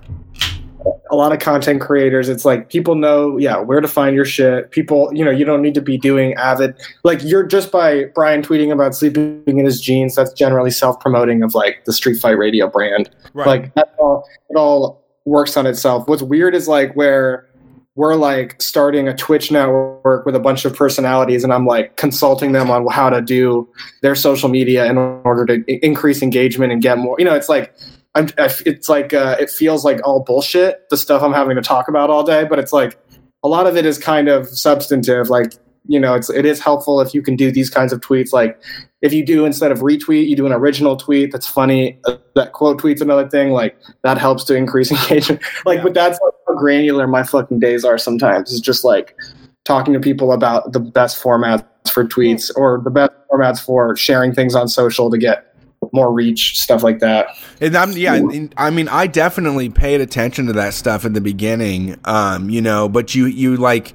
[1.10, 4.70] a lot of content creators it's like people know yeah where to find your shit
[4.70, 6.74] people you know you don't need to be doing avid
[7.04, 11.54] like you're just by bryan tweeting about sleeping in his jeans that's generally self-promoting of
[11.54, 13.46] like the street fight radio brand right.
[13.46, 17.46] like that all it all works on itself what's weird is like where
[17.94, 22.52] we're like starting a Twitch network with a bunch of personalities, and I'm like consulting
[22.52, 23.68] them on how to do
[24.00, 27.16] their social media in order to increase engagement and get more.
[27.18, 27.74] You know, it's like
[28.14, 28.28] I'm.
[28.38, 30.88] It's like uh, it feels like all bullshit.
[30.88, 32.98] The stuff I'm having to talk about all day, but it's like
[33.42, 35.28] a lot of it is kind of substantive.
[35.28, 35.52] Like
[35.86, 38.32] you know, it's it is helpful if you can do these kinds of tweets.
[38.32, 38.58] Like
[39.02, 41.98] if you do instead of retweet, you do an original tweet that's funny.
[42.06, 43.50] Uh, that quote tweet's another thing.
[43.50, 45.42] Like that helps to increase engagement.
[45.66, 45.82] like, yeah.
[45.82, 48.52] but that's like how granular my fucking days are sometimes.
[48.52, 49.16] It's just like
[49.64, 54.32] talking to people about the best formats for tweets or the best formats for sharing
[54.32, 55.52] things on social to get
[55.92, 57.26] more reach, stuff like that.
[57.60, 58.20] And I'm yeah,
[58.56, 62.88] I mean, I definitely paid attention to that stuff in the beginning, um, you know,
[62.88, 63.94] but you you like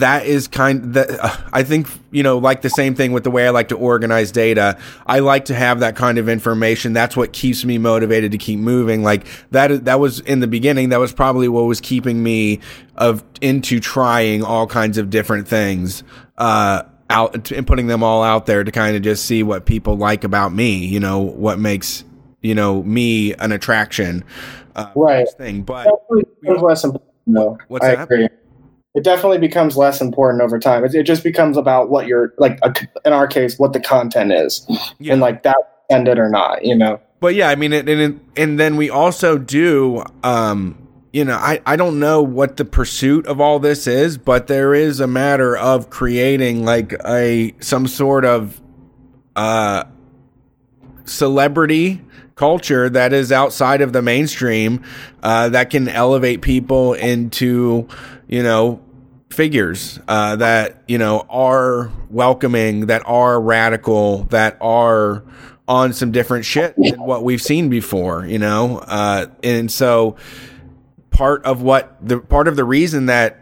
[0.00, 3.30] that is kind that uh, I think you know like the same thing with the
[3.30, 4.78] way I like to organize data.
[5.06, 6.92] I like to have that kind of information.
[6.92, 9.02] That's what keeps me motivated to keep moving.
[9.02, 10.90] Like that that was in the beginning.
[10.90, 12.60] That was probably what was keeping me
[12.96, 16.02] of into trying all kinds of different things.
[16.36, 19.96] Uh, out and putting them all out there to kind of just see what people
[19.96, 20.86] like about me.
[20.86, 22.04] You know what makes
[22.40, 24.24] you know me an attraction.
[24.74, 25.28] Uh, right.
[25.38, 25.86] Thing, but
[27.26, 28.04] no, what's I that?
[28.04, 28.28] Agree
[28.94, 30.84] it definitely becomes less important over time.
[30.84, 32.58] It, it just becomes about what you're like.
[32.62, 34.66] A, in our case, what the content is,
[34.98, 35.12] yeah.
[35.12, 35.56] and like that
[35.90, 37.00] ended or not, you know.
[37.20, 40.04] But yeah, I mean, and and, and then we also do.
[40.22, 40.78] um
[41.12, 44.74] you know, I, I don't know what the pursuit of all this is, but there
[44.74, 48.60] is a matter of creating like a some sort of
[49.36, 49.84] uh
[51.04, 52.02] celebrity
[52.34, 54.82] culture that is outside of the mainstream
[55.22, 57.86] uh, that can elevate people into
[58.26, 58.82] you know
[59.34, 65.24] figures uh, that you know are welcoming, that are radical, that are
[65.66, 68.26] on some different shit than what we've seen before.
[68.26, 70.16] You know, uh, and so
[71.10, 73.40] part of what the part of the reason that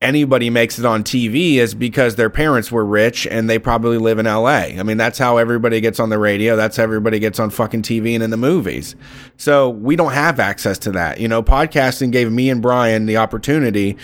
[0.00, 4.18] anybody makes it on TV is because their parents were rich and they probably live
[4.18, 4.78] in LA.
[4.78, 6.54] I mean, that's how everybody gets on the radio.
[6.54, 8.94] That's how everybody gets on fucking TV and in the movies.
[9.36, 11.18] So we don't have access to that.
[11.18, 13.96] You know, podcasting gave me and Bryan the opportunity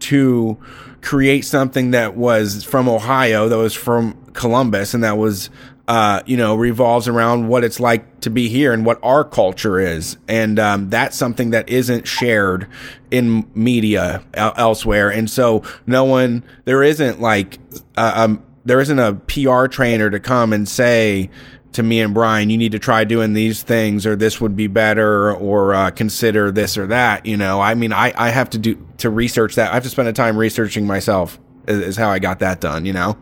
[0.00, 0.56] to
[1.02, 5.50] create something that was from Ohio, that was from Columbus, and that was
[5.88, 9.80] uh, you know, revolves around what it's like to be here and what our culture
[9.80, 10.16] is.
[10.28, 12.68] And um, that's something that isn't shared
[13.10, 15.10] in media elsewhere.
[15.10, 17.58] And so no one, there isn't like,
[17.96, 21.30] uh, um, there isn't a PR trainer to come and say
[21.72, 24.68] to me and Bryan, you need to try doing these things or this would be
[24.68, 27.26] better or uh, consider this or that.
[27.26, 29.70] You know, I mean, I, I have to do to research that.
[29.70, 32.86] I have to spend a time researching myself is, is how I got that done,
[32.86, 33.16] you know?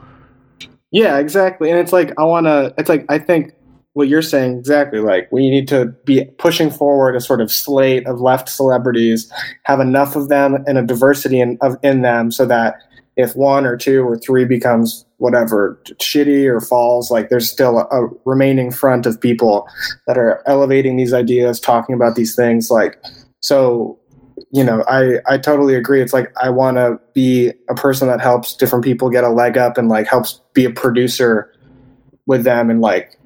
[0.91, 1.71] Yeah, exactly.
[1.71, 2.75] And it's like I want to.
[2.79, 3.53] It's like I think
[3.93, 5.01] what you're saying exactly.
[5.01, 9.31] Like we need to be pushing forward a sort of slate of left celebrities,
[9.65, 12.77] have enough of them and a diversity in of in them, so that
[13.17, 17.85] if one or two or three becomes whatever shitty or falls, like there's still a,
[17.91, 19.69] a remaining front of people
[20.07, 22.71] that are elevating these ideas, talking about these things.
[22.71, 23.01] Like
[23.41, 23.99] so,
[24.53, 26.03] you know, I I totally agree.
[26.03, 29.57] It's like I want to be a person that helps different people get a leg
[29.57, 31.53] up and like helps be a producer
[32.27, 33.17] with them and like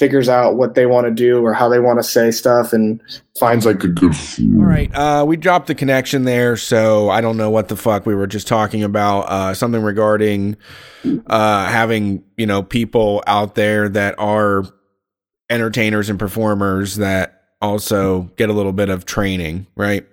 [0.00, 3.02] figures out what they want to do or how they want to say stuff and
[3.38, 7.36] finds like a good all right uh we dropped the connection there so i don't
[7.36, 10.56] know what the fuck we were just talking about uh something regarding
[11.26, 14.64] uh having you know people out there that are
[15.50, 20.06] entertainers and performers that also get a little bit of training right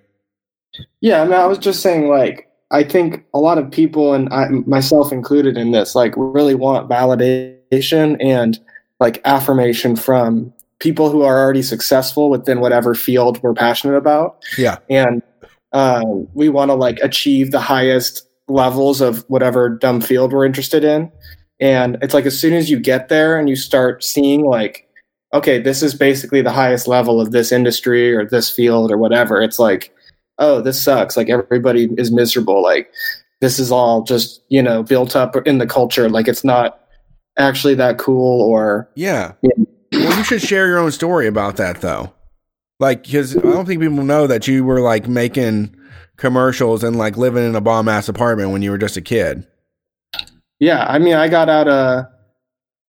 [1.02, 4.32] yeah, I mean, I was just saying, like, I think a lot of people, and
[4.34, 8.60] I, myself included in this, like, really want validation and
[9.00, 14.44] like affirmation from people who are already successful within whatever field we're passionate about.
[14.58, 15.22] Yeah, and
[15.72, 20.84] uh, we want to like achieve the highest levels of whatever dumb field we're interested
[20.84, 21.12] in.
[21.60, 24.88] And it's like as soon as you get there and you start seeing like,
[25.34, 29.42] okay, this is basically the highest level of this industry or this field or whatever.
[29.42, 29.94] It's like
[30.40, 31.18] oh, this sucks.
[31.18, 32.62] Like everybody is miserable.
[32.62, 32.92] Like
[33.42, 36.10] this is all just, you know, built up in the culture.
[36.10, 36.80] Like it's not
[37.38, 38.90] actually that cool or.
[38.96, 39.34] Yeah.
[39.42, 39.66] yeah.
[39.94, 42.14] Well, you should share your own story about that though.
[42.80, 45.76] Like, because I don't think people know that you were like making
[46.18, 49.46] commercials and like living in a bomb ass apartment when you were just a kid.
[50.60, 50.86] Yeah.
[50.88, 52.06] I mean, I got out of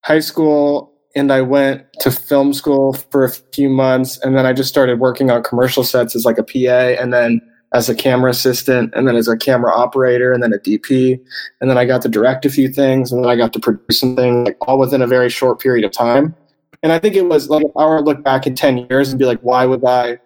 [0.03, 4.53] high school and I went to film school for a few months, and then I
[4.53, 7.41] just started working on commercial sets as like a PA, and then
[7.73, 11.19] as a camera assistant, and then as a camera operator, and then a DP,
[11.61, 13.99] and then I got to direct a few things, and then I got to produce
[13.99, 16.35] something, like all within a very short period of time.
[16.81, 19.25] And I think it was like I to look back in ten years and be
[19.25, 20.19] like, why would I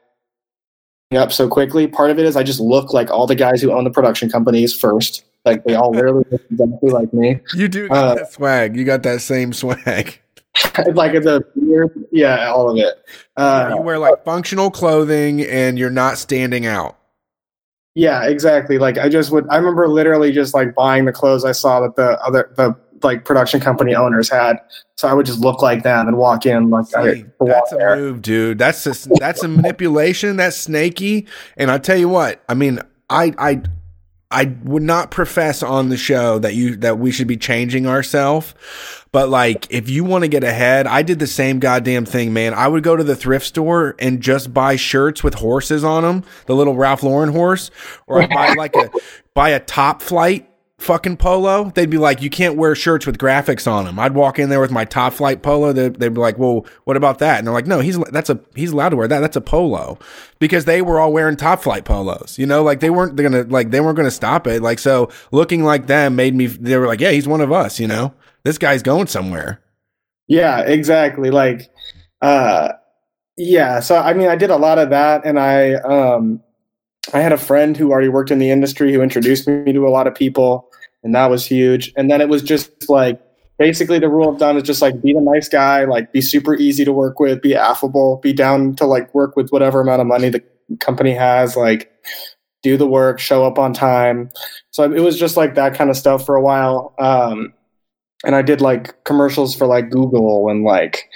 [1.15, 1.87] up so quickly?
[1.87, 4.29] Part of it is I just look like all the guys who own the production
[4.29, 5.23] companies first.
[5.45, 7.39] Like they all literally look exactly like me.
[7.53, 8.75] You do got uh, that swag.
[8.75, 10.19] You got that same swag.
[10.93, 11.43] like the
[12.11, 13.03] yeah, all of it.
[13.35, 16.97] Uh, you wear like functional clothing, and you're not standing out.
[17.95, 18.77] Yeah, exactly.
[18.77, 19.47] Like I just would.
[19.49, 23.25] I remember literally just like buying the clothes I saw that the other the like
[23.25, 24.57] production company owners had.
[24.95, 27.75] So I would just look like them and walk in like See, I, that's a
[27.75, 27.95] there.
[27.95, 28.57] move, dude.
[28.57, 30.37] That's a, that's a manipulation.
[30.37, 31.27] That's snaky.
[31.57, 33.61] And I tell you what, I mean, I I
[34.33, 38.53] I would not profess on the show that you that we should be changing ourselves.
[39.11, 42.55] But like, if you want to get ahead, I did the same goddamn thing, man.
[42.55, 46.23] I would go to the thrift store and just buy shirts with horses on them,
[46.47, 47.69] the little Ralph Lauren horse,
[48.07, 48.89] or I buy like a
[49.35, 50.49] buy a top flight
[50.83, 51.71] fucking polo.
[51.71, 53.97] They'd be like, you can't wear shirts with graphics on them.
[53.97, 55.73] I'd walk in there with my top flight polo.
[55.73, 57.39] They'd, they'd be like, well, what about that?
[57.39, 59.19] And they're like, no, he's that's a he's allowed to wear that.
[59.19, 59.97] That's a polo
[60.39, 62.37] because they were all wearing top flight polos.
[62.37, 64.61] You know, like they weren't gonna like they weren't gonna stop it.
[64.61, 66.47] Like so, looking like them made me.
[66.47, 67.79] They were like, yeah, he's one of us.
[67.79, 69.61] You know this guy's going somewhere.
[70.27, 71.31] Yeah, exactly.
[71.31, 71.69] Like,
[72.21, 72.73] uh,
[73.37, 73.79] yeah.
[73.79, 76.41] So I mean, I did a lot of that, and I um,
[77.13, 79.89] I had a friend who already worked in the industry who introduced me to a
[79.89, 80.69] lot of people,
[81.03, 81.93] and that was huge.
[81.95, 83.21] And then it was just like
[83.59, 86.55] basically the rule of thumb is just like be the nice guy, like be super
[86.55, 90.07] easy to work with, be affable, be down to like work with whatever amount of
[90.07, 90.43] money the
[90.79, 91.91] company has, like
[92.61, 94.29] do the work, show up on time.
[94.71, 96.95] So it was just like that kind of stuff for a while.
[96.97, 97.53] Um,
[98.25, 101.09] and I did like commercials for like Google and like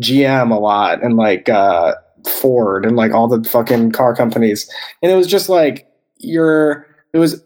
[0.00, 1.94] GM a lot and like uh,
[2.40, 4.70] Ford and like all the fucking car companies.
[5.02, 7.42] And it was just like you're it was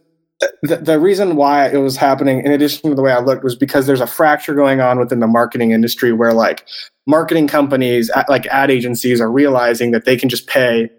[0.63, 3.57] the, the reason why it was happening, in addition to the way I looked, was
[3.57, 6.67] because there's a fracture going on within the marketing industry where like
[7.07, 10.91] marketing companies, like ad agencies, are realizing that they can just pay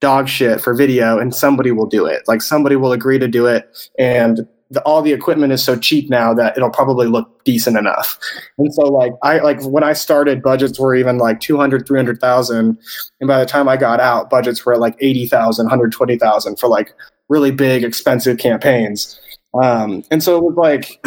[0.00, 2.22] dog shit for video and somebody will do it.
[2.26, 3.68] Like somebody will agree to do it.
[3.98, 8.18] And the, all the equipment is so cheap now that it'll probably look decent enough.
[8.58, 12.78] And so like I like when I started budgets were even like 200 300,000
[13.20, 16.92] and by the time I got out budgets were like 80,000 120,000 for like
[17.28, 19.20] really big expensive campaigns.
[19.54, 21.04] Um, and so it was like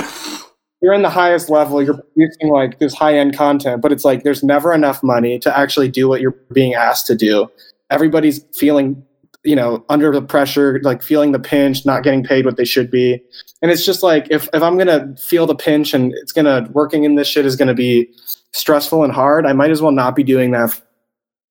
[0.81, 4.23] you're in the highest level, you're producing like this high end content, but it's like
[4.23, 7.49] there's never enough money to actually do what you're being asked to do.
[7.91, 9.03] Everybody's feeling,
[9.43, 12.89] you know, under the pressure, like feeling the pinch, not getting paid what they should
[12.89, 13.21] be.
[13.61, 17.03] And it's just like if, if I'm gonna feel the pinch and it's gonna working
[17.03, 18.11] in this shit is gonna be
[18.51, 20.79] stressful and hard, I might as well not be doing that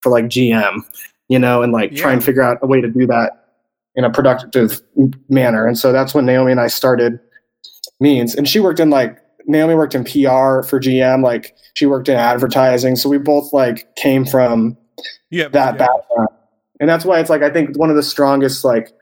[0.00, 0.84] for like GM,
[1.28, 2.02] you know, and like yeah.
[2.02, 3.40] try and figure out a way to do that
[3.94, 4.80] in a productive
[5.28, 5.66] manner.
[5.66, 7.18] And so that's when Naomi and I started
[7.98, 8.34] means.
[8.34, 12.16] And she worked in like Naomi worked in PR for GM, like she worked in
[12.16, 12.96] advertising.
[12.96, 14.76] So we both like came from
[15.30, 15.86] yeah, that yeah.
[15.86, 16.28] background.
[16.78, 18.92] And that's why it's like I think one of the strongest like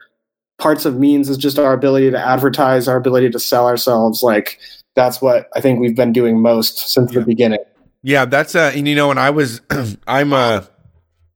[0.57, 4.21] parts of means is just our ability to advertise, our ability to sell ourselves.
[4.21, 4.59] Like
[4.95, 7.19] that's what I think we've been doing most since yeah.
[7.19, 7.59] the beginning.
[8.01, 9.61] Yeah, that's uh and you know, and I was
[10.07, 10.63] I'm uh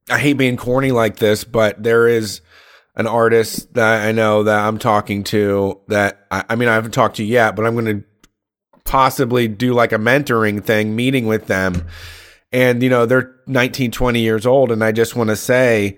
[0.09, 2.41] I hate being corny like this, but there is
[2.95, 6.91] an artist that I know that I'm talking to that I, I mean I haven't
[6.91, 8.03] talked to yet, but I'm going to
[8.85, 11.87] possibly do like a mentoring thing, meeting with them.
[12.51, 15.97] And you know, they're 19, 20 years old and I just want to say,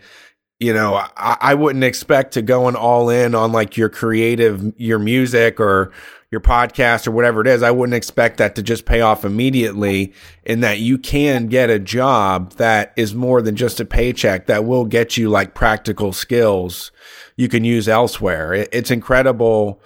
[0.60, 4.74] you know, I, I wouldn't expect to go going all in on like your creative,
[4.78, 5.92] your music or
[6.32, 10.14] your podcast or whatever it is, I wouldn't expect that to just pay off immediately
[10.44, 14.66] in that you can get a job that is more than just a paycheck that
[14.66, 16.92] will get you like practical skills
[17.38, 18.54] you can use elsewhere.
[18.72, 19.82] It's incredible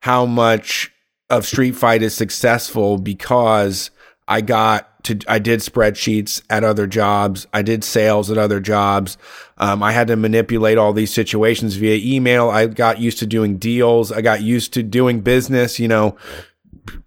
[0.00, 0.92] how much
[1.30, 3.90] of Street Fight is successful because
[4.28, 7.46] I got to I did spreadsheets at other jobs.
[7.52, 9.16] I did sales at other jobs.
[9.62, 12.50] Um, I had to manipulate all these situations via email.
[12.50, 14.10] I got used to doing deals.
[14.10, 15.78] I got used to doing business.
[15.78, 16.16] You know,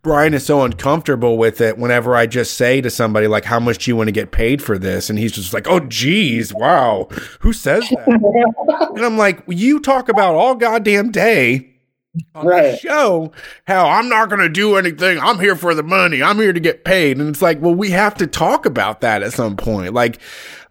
[0.01, 3.84] Bryan is so uncomfortable with it whenever I just say to somebody like, "How much
[3.84, 7.10] do you want to get paid for this?" and he's just like, "Oh, geez, wow,
[7.41, 11.74] who says that?" and I'm like, "You talk about all goddamn day."
[12.34, 12.72] on right.
[12.72, 13.34] the show
[13.68, 15.20] how I'm not going to do anything.
[15.20, 16.24] I'm here for the money.
[16.24, 17.18] I'm here to get paid.
[17.18, 19.93] And it's like, well, we have to talk about that at some point.
[19.93, 20.22] Like,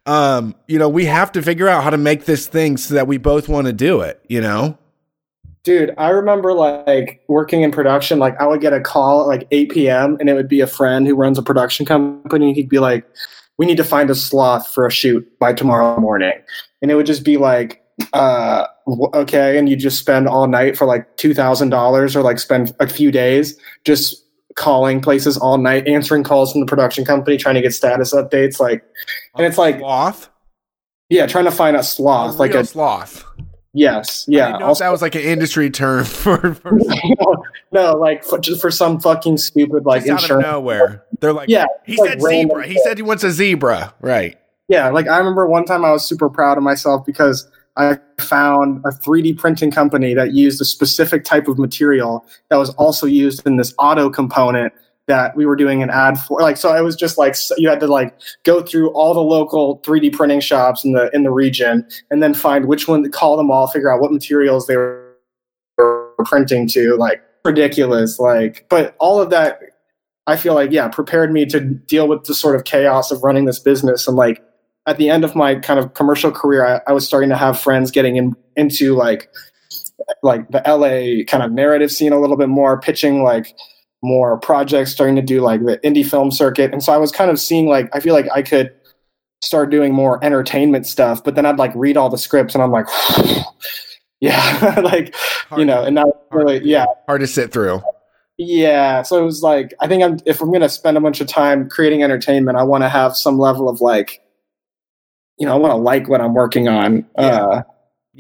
[0.07, 3.07] um, you know, we have to figure out how to make this thing so that
[3.07, 4.79] we both want to do it, you know?
[5.63, 9.49] Dude, I remember like working in production, like I would get a call at like
[9.51, 10.17] 8 p.m.
[10.21, 12.53] and it would be a friend who runs a production company.
[12.53, 13.07] He'd be like,
[13.57, 16.35] we need to find a sloth for a shoot by tomorrow morning.
[16.83, 17.83] And it would just be like,
[18.13, 22.39] uh, okay, and you just spend all night for like two thousand dollars, or like
[22.39, 24.24] spend a few days just
[24.57, 28.61] calling places all night, answering calls from the production company, trying to get status updates,
[28.61, 28.85] like,
[29.37, 30.31] and it's like sloth.
[31.11, 33.25] Yeah, trying to find a sloth, a like a sloth.
[33.73, 34.57] Yes, yeah.
[34.59, 36.55] Also, that was like an industry term for.
[36.55, 36.79] for
[37.73, 40.31] no, like for, just for some fucking stupid like insurance.
[40.31, 41.67] Out of nowhere, they're like, yeah.
[41.85, 42.67] He said zebra.
[42.67, 44.39] He said he wants a zebra, right?
[44.69, 48.85] Yeah, like I remember one time I was super proud of myself because I found
[48.85, 53.45] a 3D printing company that used a specific type of material that was also used
[53.47, 54.73] in this auto component
[55.07, 56.41] that we were doing an ad for.
[56.41, 59.81] Like so it was just like you had to like go through all the local
[59.81, 63.37] 3D printing shops in the in the region and then find which one to call
[63.37, 65.17] them all figure out what materials they were
[66.25, 69.61] printing to like ridiculous like but all of that
[70.27, 73.45] I feel like yeah prepared me to deal with the sort of chaos of running
[73.45, 74.43] this business and like
[74.87, 77.59] at the end of my kind of commercial career, I, I was starting to have
[77.59, 79.31] friends getting in, into like
[80.23, 83.55] like the LA kind of narrative scene a little bit more, pitching like
[84.03, 86.73] more projects, starting to do like the indie film circuit.
[86.73, 88.73] And so I was kind of seeing like I feel like I could
[89.41, 92.71] start doing more entertainment stuff, but then I'd like read all the scripts and I'm
[92.71, 92.87] like
[94.21, 95.15] yeah, like
[95.49, 96.85] hard you know, and now really yeah.
[97.07, 97.81] Hard to sit through.
[98.37, 101.21] Yeah, so it was like I think I'm if I'm going to spend a bunch
[101.21, 104.21] of time creating entertainment, I want to have some level of like
[105.39, 107.07] you know, I want to like what I'm working on.
[107.19, 107.25] Yeah.
[107.25, 107.63] Uh,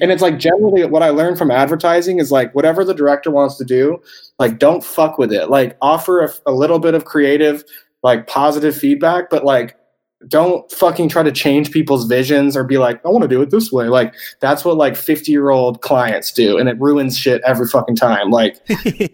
[0.01, 3.57] and it's like generally what I learned from advertising is like whatever the director wants
[3.59, 4.03] to do,
[4.39, 5.51] like don't fuck with it.
[5.51, 7.63] Like offer a, a little bit of creative,
[8.03, 9.77] like positive feedback, but like
[10.29, 13.51] don't fucking try to change people's visions or be like, I want to do it
[13.51, 13.89] this way.
[13.89, 16.59] Like that's what like 50 year old clients do.
[16.59, 18.31] And it ruins shit every fucking time.
[18.31, 18.57] Like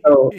[0.05, 0.31] so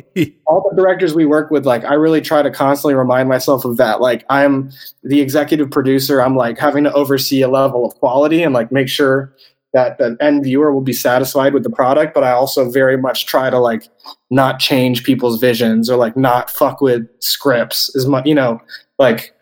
[0.48, 3.78] all the directors we work with, like I really try to constantly remind myself of
[3.78, 4.02] that.
[4.02, 4.72] Like I'm
[5.04, 6.22] the executive producer.
[6.22, 9.34] I'm like having to oversee a level of quality and like make sure
[9.74, 13.26] that the end viewer will be satisfied with the product, but I also very much
[13.26, 13.88] try to like
[14.30, 18.60] not change people's visions or like not fuck with scripts as much, you know,
[19.00, 19.34] like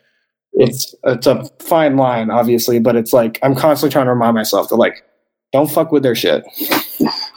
[0.54, 4.68] it's it's a fine line, obviously, but it's like I'm constantly trying to remind myself
[4.70, 5.04] to like
[5.52, 6.44] don't fuck with their shit.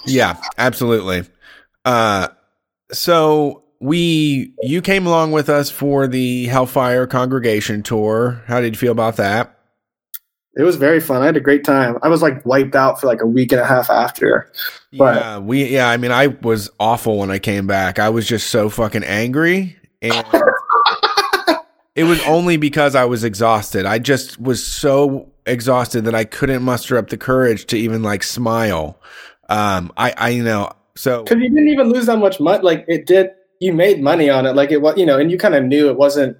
[0.06, 1.24] Yeah, absolutely.
[1.84, 2.28] Uh,
[2.92, 8.42] so we you came along with us for the Hellfire Congregation tour.
[8.46, 9.58] How did you feel about that?
[10.54, 11.22] It was very fun.
[11.22, 11.98] I had a great time.
[12.02, 14.52] I was like wiped out for like a week and a half after.
[14.92, 17.98] But yeah, we yeah, I mean I was awful when I came back.
[17.98, 20.26] I was just so fucking angry and
[21.94, 23.84] it was only because I was exhausted.
[23.86, 28.22] I just was so exhausted that I couldn't muster up the courage to even like
[28.22, 29.00] smile.
[29.48, 32.62] Um I I you know so because you didn't even lose that much money.
[32.62, 33.30] Like it did,
[33.60, 34.54] you made money on it.
[34.54, 36.36] Like it was, you know, and you kind of knew it wasn't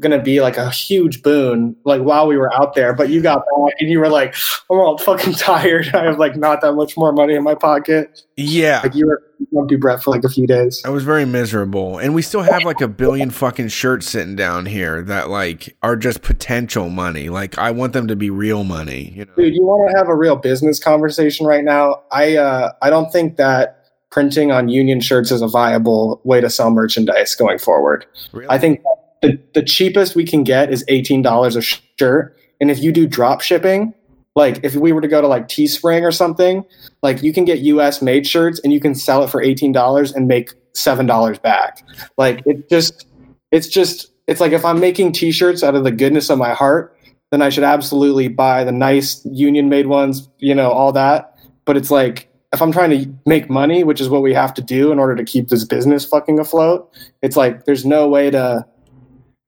[0.00, 1.76] going to be like a huge boon.
[1.84, 4.34] Like while we were out there, but you got back and you were like,
[4.70, 5.88] "I'm all fucking tired.
[5.94, 8.80] I have like not that much more money in my pocket." yeah.
[8.82, 9.22] Like you were
[9.66, 10.82] do breath for like a few days.
[10.84, 11.98] I was very miserable.
[11.98, 15.96] And we still have like a billion fucking shirts sitting down here that like are
[15.96, 17.28] just potential money.
[17.28, 19.34] Like I want them to be real money, you know.
[19.36, 22.02] Dude, you want to have a real business conversation right now?
[22.10, 23.80] I uh, I don't think that
[24.10, 28.06] printing on union shirts is a viable way to sell merchandise going forward.
[28.32, 28.48] Really?
[28.48, 28.80] I think
[29.24, 32.36] the, the cheapest we can get is $18 a shirt.
[32.60, 33.94] And if you do drop shipping,
[34.36, 36.64] like if we were to go to like Teespring or something,
[37.02, 40.28] like you can get US made shirts and you can sell it for $18 and
[40.28, 41.86] make $7 back.
[42.18, 43.06] Like it just,
[43.50, 46.96] it's just, it's like if I'm making t-shirts out of the goodness of my heart,
[47.30, 51.38] then I should absolutely buy the nice union made ones, you know, all that.
[51.64, 54.62] But it's like, if I'm trying to make money, which is what we have to
[54.62, 56.90] do in order to keep this business fucking afloat,
[57.22, 58.64] it's like there's no way to.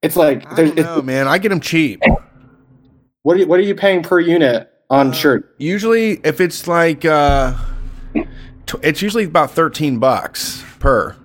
[0.06, 1.26] It's like I don't know, man.
[1.26, 2.00] I get them cheap.
[3.22, 5.52] what are you, what are you paying per unit on shirt?
[5.58, 7.54] Usually if it's like uh
[8.14, 11.16] t- it's usually about 13 bucks per.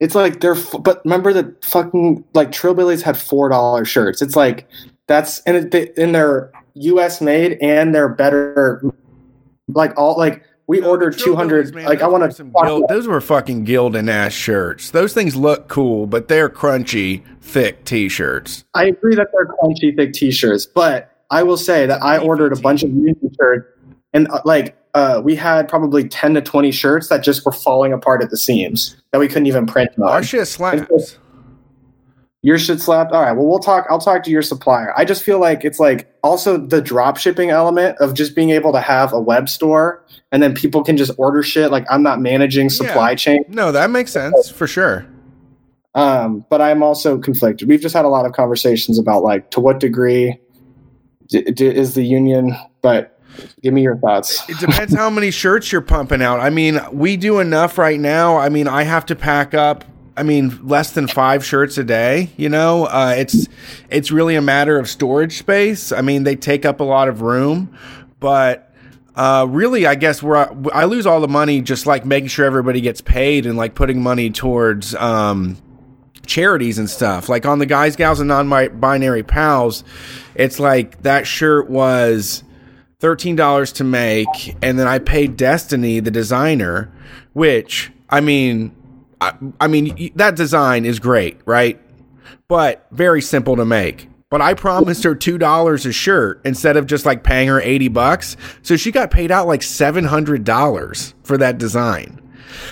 [0.00, 4.20] It's like they're f- but remember the fucking like Trillbillies had four dollar shirts.
[4.20, 4.68] It's like
[5.06, 7.20] that's and it, they, and they're U.S.
[7.20, 8.82] made and they're better.
[9.68, 11.74] Like all like we ordered two hundred.
[11.74, 14.90] Man, Like I want to some Guild- those were fucking Gildan ass shirts.
[14.90, 18.64] Those things look cool, but they're crunchy, thick t-shirts.
[18.74, 22.60] I agree that they're crunchy, thick T-shirts, but I will say that I ordered a
[22.60, 23.66] bunch of union shirts,
[24.12, 27.92] and uh, like uh, we had probably ten to twenty shirts that just were falling
[27.92, 29.90] apart at the seams that we couldn't even print.
[29.98, 30.22] Our On.
[30.22, 31.18] shit slaps.
[32.44, 33.12] Your shit slapped.
[33.12, 33.32] All right.
[33.32, 33.86] Well, we'll talk.
[33.88, 34.92] I'll talk to your supplier.
[34.98, 38.72] I just feel like it's like also the drop shipping element of just being able
[38.72, 41.70] to have a web store and then people can just order shit.
[41.70, 43.14] Like I'm not managing supply Yeah.
[43.16, 43.44] chain.
[43.48, 45.06] No, that makes sense for sure.
[45.94, 47.68] Um, but I'm also conflicted.
[47.68, 50.40] We've just had a lot of conversations about like to what degree
[51.28, 52.56] d- d- is the union.
[52.80, 53.20] But
[53.62, 54.42] give me your thoughts.
[54.48, 56.40] It depends how many shirts you're pumping out.
[56.40, 58.36] I mean, we do enough right now.
[58.38, 59.84] I mean, I have to pack up.
[60.16, 62.30] I mean, less than five shirts a day.
[62.36, 63.48] You know, uh, it's
[63.90, 65.92] it's really a matter of storage space.
[65.92, 67.76] I mean, they take up a lot of room,
[68.20, 68.72] but
[69.14, 72.44] uh, really, I guess where I, I lose all the money just like making sure
[72.44, 75.56] everybody gets paid and like putting money towards um,
[76.26, 77.28] charities and stuff.
[77.28, 79.84] Like on the guys, gals, and non-binary pals,
[80.34, 82.44] it's like that shirt was
[83.00, 86.92] thirteen dollars to make, and then I paid Destiny, the designer,
[87.32, 88.74] which I mean,
[89.22, 91.80] I, I mean that design is great, right?
[92.48, 94.08] But very simple to make.
[94.30, 97.88] But I promised her two dollars a shirt instead of just like paying her eighty
[97.88, 102.18] bucks, so she got paid out like seven hundred dollars for that design.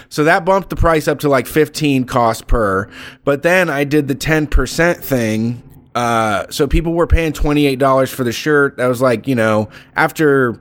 [0.08, 2.88] So that bumped the price up to like 15 cost per.
[3.24, 5.62] But then I did the 10% thing.
[5.94, 8.76] Uh, so people were paying $28 for the shirt.
[8.76, 10.60] That was like, you know, after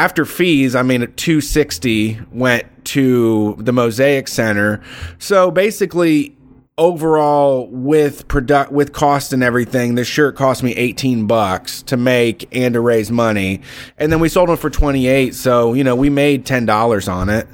[0.00, 4.82] after fees, I mean at 260 went to the Mosaic Center.
[5.18, 6.34] So basically
[6.78, 12.48] overall with product with cost and everything, the shirt cost me 18 bucks to make
[12.50, 13.60] and to raise money.
[13.98, 17.46] And then we sold them for 28, so you know, we made $10 on it.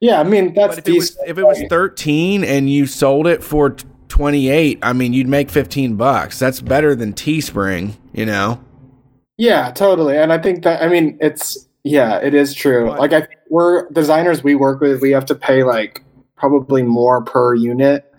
[0.00, 3.28] Yeah, I mean that's But if it was if it was 13 and you sold
[3.28, 3.70] it for
[4.08, 6.40] 28, I mean you'd make 15 bucks.
[6.40, 8.60] That's better than Teespring, you know.
[9.38, 10.16] Yeah, totally.
[10.16, 12.86] And I think that I mean it's yeah, it is true.
[12.88, 16.02] But- like I we're designers we work with, we have to pay like
[16.36, 18.12] probably more per unit.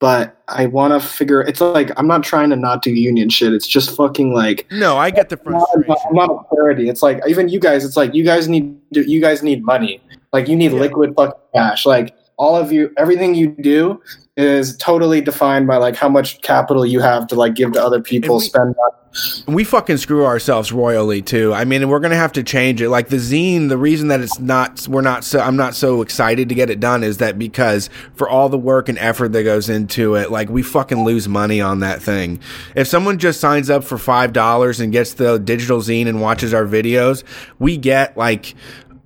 [0.00, 1.40] But I want to figure.
[1.40, 3.54] It's like I'm not trying to not do union shit.
[3.54, 5.96] It's just fucking like No, I get the I'm not, frustration.
[6.10, 6.88] I'm not a parody.
[6.90, 7.84] It's like even you guys.
[7.84, 10.02] It's like you guys need you guys need money.
[10.32, 10.80] Like you need Yeah.
[10.80, 11.86] liquid fucking cash.
[11.86, 14.02] Like all of you, everything you do
[14.36, 18.00] is totally defined by like how much capital you have to like give to other
[18.00, 19.54] people, we- spend on.
[19.54, 21.54] we fucking screw ourselves royally too.
[21.54, 22.88] I mean, we're gonna have to change it.
[22.88, 26.48] Like the zine, the reason that it's not, we're not so, I'm not so excited
[26.48, 29.68] to get it done is that because for all the work and effort that goes
[29.70, 32.40] into it, like we fucking lose money on that thing.
[32.74, 36.52] If someone just signs up for five dollars and gets the digital zine and watches
[36.52, 37.22] our videos,
[37.60, 38.56] we get like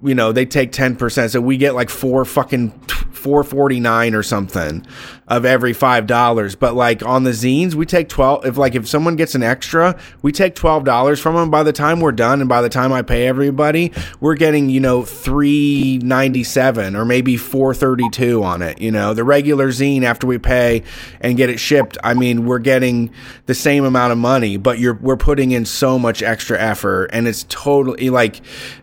[0.02, 2.70] you know they take 10% so we get like four fucking
[3.18, 4.86] 449 or something
[5.26, 6.54] of every five dollars.
[6.54, 9.98] But like on the zines we take 12 if like if someone gets an extra
[10.22, 11.50] we take 12 dollars from them.
[11.50, 14.80] By the time we're done and by the time i pay everybody we're getting you
[14.80, 19.14] know 397 or maybe 432 on it you know.
[19.14, 20.84] The regular zine after we pay
[21.20, 23.10] and get it shipped i mean we're getting
[23.46, 27.26] the same amount of money but you're we're putting in so much extra effort and
[27.26, 28.40] it's totally like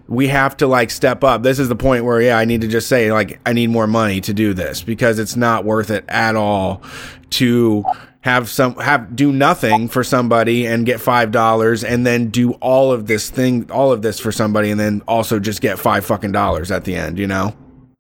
[0.08, 1.43] we have to like step up.
[1.43, 3.88] This is the point where yeah, I need to just say like I need more
[3.88, 6.82] money to do this because it's not worth it at all
[7.32, 7.84] to
[8.22, 12.91] have some have do nothing for somebody and get five dollars and then do all
[12.91, 16.32] of this thing all of this for somebody and then also just get five fucking
[16.32, 17.56] dollars at the end, you know?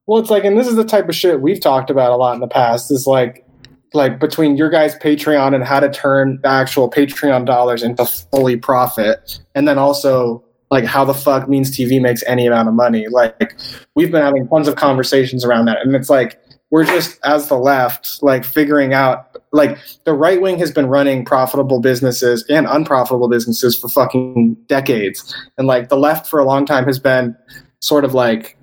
[0.07, 2.35] Well, it's like, and this is the type of shit we've talked about a lot
[2.35, 2.91] in the past.
[2.91, 3.45] Is like,
[3.93, 8.55] like between your guys' Patreon and how to turn the actual Patreon dollars into fully
[8.55, 13.07] profit, and then also like how the fuck means TV makes any amount of money.
[13.07, 13.59] Like
[13.95, 16.39] we've been having tons of conversations around that, and it's like
[16.71, 21.23] we're just as the left like figuring out like the right wing has been running
[21.23, 26.65] profitable businesses and unprofitable businesses for fucking decades, and like the left for a long
[26.65, 27.35] time has been
[27.79, 28.57] sort of like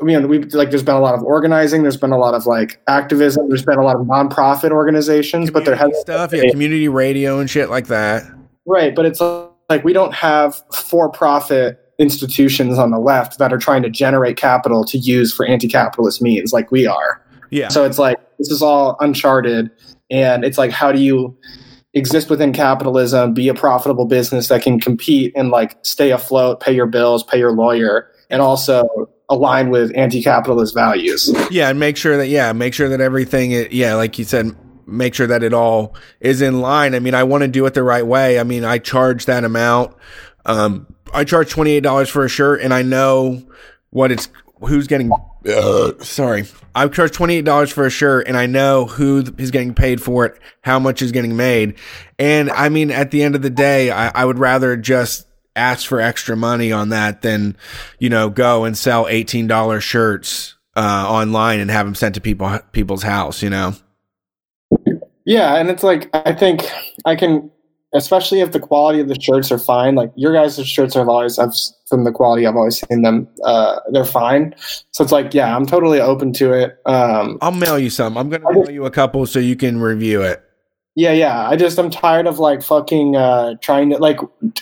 [0.00, 0.70] I mean, we like.
[0.70, 1.82] There's been a lot of organizing.
[1.82, 3.48] There's been a lot of like activism.
[3.48, 7.38] There's been a lot of nonprofit organizations, but there has Community stuff, yeah, community radio
[7.38, 8.24] and shit like that.
[8.66, 8.94] right.
[8.94, 9.51] But it's like
[9.84, 14.98] we don't have for-profit institutions on the left that are trying to generate capital to
[14.98, 17.24] use for anti-capitalist means, like we are.
[17.50, 17.68] Yeah.
[17.68, 19.70] So it's like this is all uncharted,
[20.10, 21.36] and it's like how do you
[21.94, 26.74] exist within capitalism, be a profitable business that can compete and like stay afloat, pay
[26.74, 28.88] your bills, pay your lawyer, and also
[29.28, 31.30] align with anti-capitalist values.
[31.50, 34.56] Yeah, and make sure that yeah, make sure that everything yeah, like you said,
[34.86, 36.94] make sure that it all is in line.
[36.94, 38.38] I mean, I want to do it the right way.
[38.38, 39.94] I mean, I charge that amount.
[40.44, 43.42] Um, I charge twenty eight dollars for a shirt, and I know
[43.90, 44.28] what it's
[44.60, 45.10] who's getting.
[45.46, 49.52] Uh, sorry, I charge twenty eight dollars for a shirt, and I know who th-
[49.52, 51.76] getting paid for it, how much is getting made,
[52.18, 55.86] and I mean, at the end of the day, I, I would rather just ask
[55.86, 57.56] for extra money on that than
[57.98, 62.20] you know go and sell eighteen dollar shirts uh, online and have them sent to
[62.20, 63.42] people people's house.
[63.42, 63.74] You know.
[65.24, 66.68] Yeah, and it's like I think
[67.04, 67.50] I can,
[67.94, 69.94] especially if the quality of the shirts are fine.
[69.94, 71.52] Like your guys' shirts have always, I've
[71.86, 74.54] from the quality I've always seen them, uh, they're fine.
[74.92, 76.78] So it's like, yeah, I'm totally open to it.
[76.86, 78.16] Um, I'll mail you some.
[78.16, 80.42] I'm gonna mail you a couple so you can review it.
[80.94, 81.48] Yeah, yeah.
[81.48, 84.18] I just I'm tired of like fucking uh, trying to like,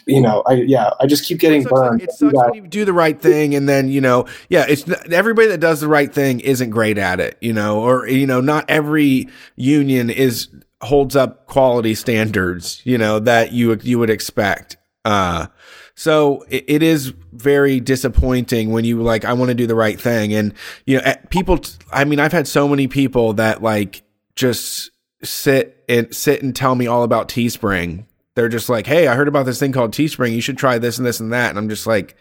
[0.07, 2.03] you know, I yeah, I just keep getting It sucks, burned.
[2.03, 5.49] it sucks when you do the right thing and then you know, yeah, it's everybody
[5.49, 8.65] that does the right thing isn't great at it, you know, or you know, not
[8.69, 10.49] every union is
[10.83, 14.77] holds up quality standards, you know, that you you would expect.
[15.05, 15.47] Uh,
[15.95, 20.01] so it, it is very disappointing when you like, I want to do the right
[20.01, 20.55] thing, and
[20.87, 21.59] you know, eh, people.
[21.59, 24.03] t- I mean, I've had so many people that like
[24.37, 24.91] just
[25.23, 28.07] sit and sit and tell me all about Teespring.
[28.41, 30.33] They're just like, "Hey, I heard about this thing called Teespring.
[30.33, 32.17] You should try this and this and that." And I'm just like,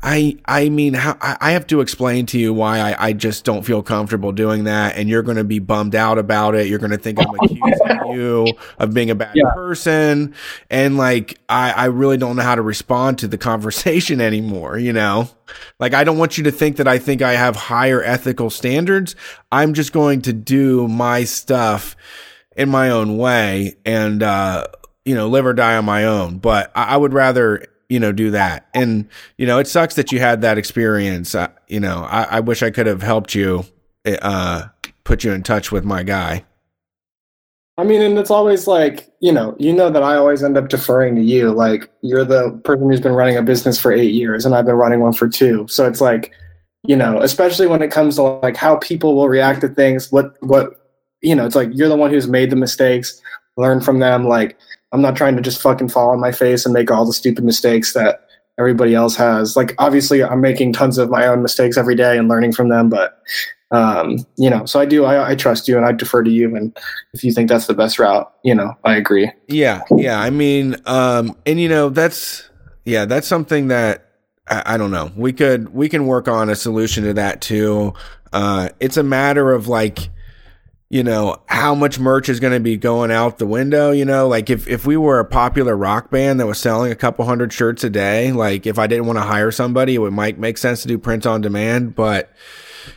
[0.00, 3.44] I I mean, how, I I have to explain to you why I, I just
[3.44, 6.68] don't feel comfortable doing that, and you're going to be bummed out about it.
[6.68, 9.50] You're going to think I'm accusing you of being a bad Yeah.
[9.52, 10.36] person,
[10.70, 14.78] and like I I really don't know how to respond to the conversation anymore.
[14.78, 15.28] You know,
[15.80, 19.16] like I don't want you to think that I think I have higher ethical standards.
[19.50, 21.96] I'm just going to do my stuff
[22.56, 24.66] in my own way, and uh,
[25.10, 26.38] you know, live or die on my own.
[26.38, 28.68] But I, I would rather you know, do that.
[28.72, 31.34] And, you know, it sucks that you had that experience.
[31.34, 33.64] Uh, you know, I, I wish I could have helped you,
[34.06, 34.68] uh,
[35.02, 36.44] put you in touch with my guy.
[37.78, 40.68] I mean, and it's always like, you know, you know that I always end up
[40.68, 41.50] deferring to you.
[41.50, 44.76] Like, you're the person who's been running a business for eight years, and I've been
[44.76, 45.66] running one for two.
[45.66, 46.30] So it's like,
[46.84, 50.40] you know, especially when it comes to like how people will react to things, what,
[50.44, 50.92] what,
[51.22, 53.20] you know, it's like you're the one who's made the mistakes,
[53.56, 54.28] learn from them.
[54.28, 54.56] Like,
[54.92, 57.44] I'm not trying to just fucking fall on my face and make all the stupid
[57.44, 58.26] mistakes that
[58.58, 59.56] everybody else has.
[59.56, 62.88] Like, obviously, I'm making tons of my own mistakes every day and learning from them,
[62.88, 63.22] but
[63.72, 66.56] um, you know, so I do, I, I trust you and I defer to you.
[66.56, 66.76] And
[67.14, 69.30] if you think that's the best route, you know, I agree.
[69.46, 69.82] Yeah.
[69.96, 70.18] Yeah.
[70.20, 72.50] I mean, um, and you know, that's,
[72.84, 74.10] yeah, that's something that
[74.48, 75.12] I, I don't know.
[75.14, 77.94] We could, we can work on a solution to that too.
[78.32, 80.10] Uh, it's a matter of like,
[80.90, 83.92] you know, how much merch is going to be going out the window.
[83.92, 86.96] You know, like if, if we were a popular rock band that was selling a
[86.96, 90.38] couple hundred shirts a day, like if I didn't want to hire somebody, it might
[90.38, 91.94] make sense to do print on demand.
[91.94, 92.34] But,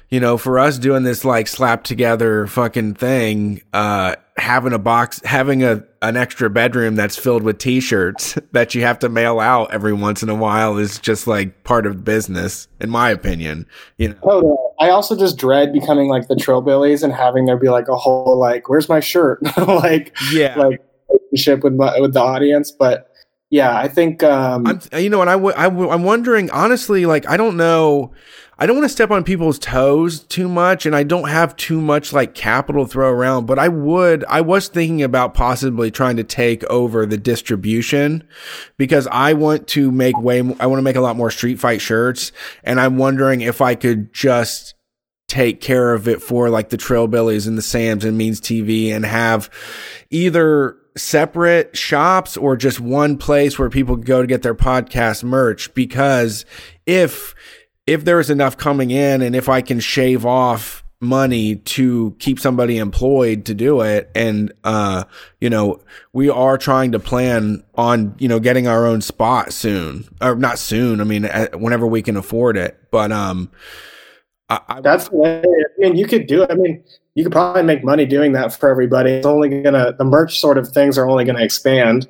[0.10, 5.22] you know, for us doing this like slap together fucking thing, uh, having a box,
[5.24, 9.74] having a an extra bedroom that's filled with t-shirts that you have to mail out
[9.74, 13.66] every once in a while is just like part of business, in my opinion.
[13.98, 14.20] You know.
[14.24, 17.96] Oh, I also just dread becoming like the Trillbillies and having there be like a
[17.96, 23.10] whole like, "Where's my shirt?" like, yeah, like relationship with my, with the audience, but.
[23.50, 27.06] Yeah, I think um, I'm, you know, and I, w- I w- I'm wondering honestly,
[27.06, 28.12] like I don't know,
[28.60, 31.82] I don't want to step on people's toes too much and I don't have too
[31.82, 36.18] much like capital to throw around, but I would, I was thinking about possibly trying
[36.18, 38.28] to take over the distribution
[38.78, 41.82] because I want to make way, I want to make a lot more street fight
[41.82, 42.32] shirts.
[42.64, 44.76] And I'm wondering if I could just
[45.28, 49.04] take care of it for like the Trillbillies and the Sams and Means TV and
[49.04, 49.50] have
[50.12, 55.74] either separate shops or just one place where people go to get their podcast merch
[55.74, 56.46] because
[56.86, 57.34] if
[57.88, 62.40] if there is enough coming in and if I can shave off money to keep
[62.40, 65.04] somebody employed to do it and uh
[65.42, 65.78] you know
[66.14, 70.58] we are trying to plan on you know getting our own spot soon or not
[70.58, 73.52] soon i mean whenever we can afford it but um
[74.48, 76.82] I, I, that's the way i mean you could do it i mean
[77.16, 79.12] you could probably make money doing that for everybody.
[79.12, 82.08] It's only gonna the merch sort of things are only gonna expand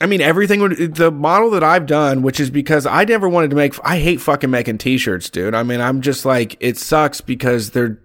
[0.00, 3.50] I mean, everything would, the model that I've done, which is because I never wanted
[3.50, 5.54] to make, I hate fucking making t shirts, dude.
[5.54, 7.98] I mean, I'm just like, it sucks because they're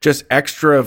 [0.00, 0.86] just extra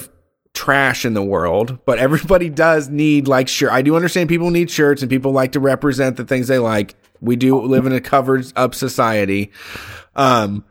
[0.54, 3.72] trash in the world, but everybody does need like shirt.
[3.72, 6.96] I do understand people need shirts and people like to represent the things they like.
[7.20, 9.52] We do live in a covered up society.
[10.16, 10.64] Um,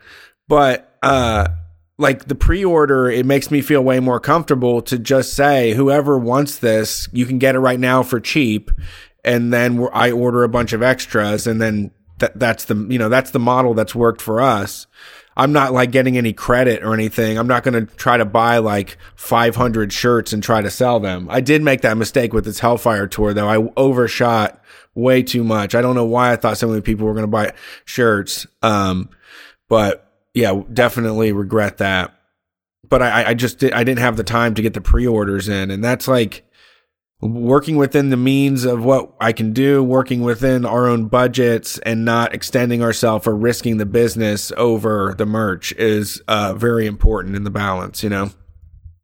[0.48, 1.48] but, uh,
[1.96, 6.58] like the pre-order it makes me feel way more comfortable to just say whoever wants
[6.58, 8.72] this you can get it right now for cheap
[9.24, 13.08] and then I order a bunch of extras, and then th- that's the you know
[13.08, 14.86] that's the model that's worked for us.
[15.36, 17.38] I'm not like getting any credit or anything.
[17.38, 21.26] I'm not going to try to buy like 500 shirts and try to sell them.
[21.28, 23.48] I did make that mistake with this Hellfire tour though.
[23.48, 24.62] I overshot
[24.94, 25.74] way too much.
[25.74, 27.52] I don't know why I thought so many people were going to buy
[27.84, 28.46] shirts.
[28.62, 29.10] Um,
[29.68, 32.14] but yeah, definitely regret that.
[32.88, 35.70] But I, I just did, I didn't have the time to get the pre-orders in,
[35.70, 36.44] and that's like
[37.24, 42.04] working within the means of what I can do, working within our own budgets and
[42.04, 47.44] not extending ourselves or risking the business over the merch is uh, very important in
[47.44, 48.30] the balance, you know?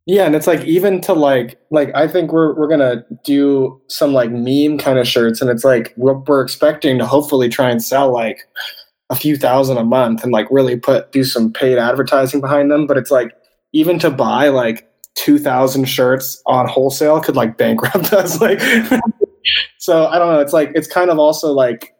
[0.06, 4.12] Yeah, and it's like even to like like I think we're we're gonna do some
[4.12, 7.82] like meme kind of shirts, and it's like we're, we're expecting to hopefully try and
[7.82, 8.40] sell like
[9.10, 12.88] a few thousand a month and like really put do some paid advertising behind them.
[12.88, 13.36] But it's like
[13.72, 18.60] even to buy like 2000 shirts on wholesale could like bankrupt us like
[19.78, 21.94] so i don't know it's like it's kind of also like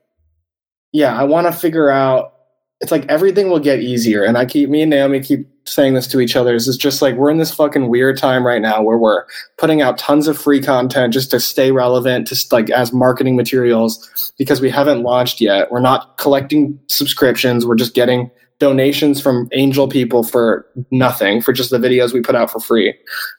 [0.93, 2.35] yeah i want to figure out
[2.81, 6.07] it's like everything will get easier and i keep me and naomi keep saying this
[6.09, 8.83] to each other is it's just like we're in this fucking weird time right now
[8.83, 9.25] where we're
[9.57, 14.33] putting out tons of free content just to stay relevant just like as marketing materials
[14.39, 15.71] because we haven't launched yet.
[15.71, 18.31] We're not collecting subscriptions we're just getting
[18.61, 22.95] donations from angel people for nothing for just the videos we put out for free.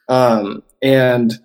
[0.09, 1.39] Um, and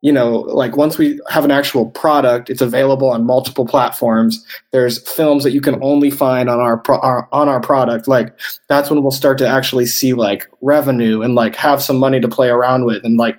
[0.00, 4.44] you know like once we have an actual product it's available on multiple platforms.
[4.70, 8.06] There's films that you can only find on our, pro- our on our product.
[8.06, 8.38] Like
[8.68, 12.28] that's when we'll start to actually see like revenue and like have some money to
[12.28, 13.36] play around with and like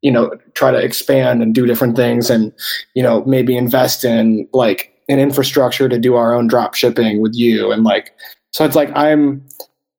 [0.00, 2.52] you know try to expand and do different things and
[2.94, 7.34] you know maybe invest in like an infrastructure to do our own drop shipping with
[7.34, 8.12] you and like
[8.52, 9.46] so it's like I'm,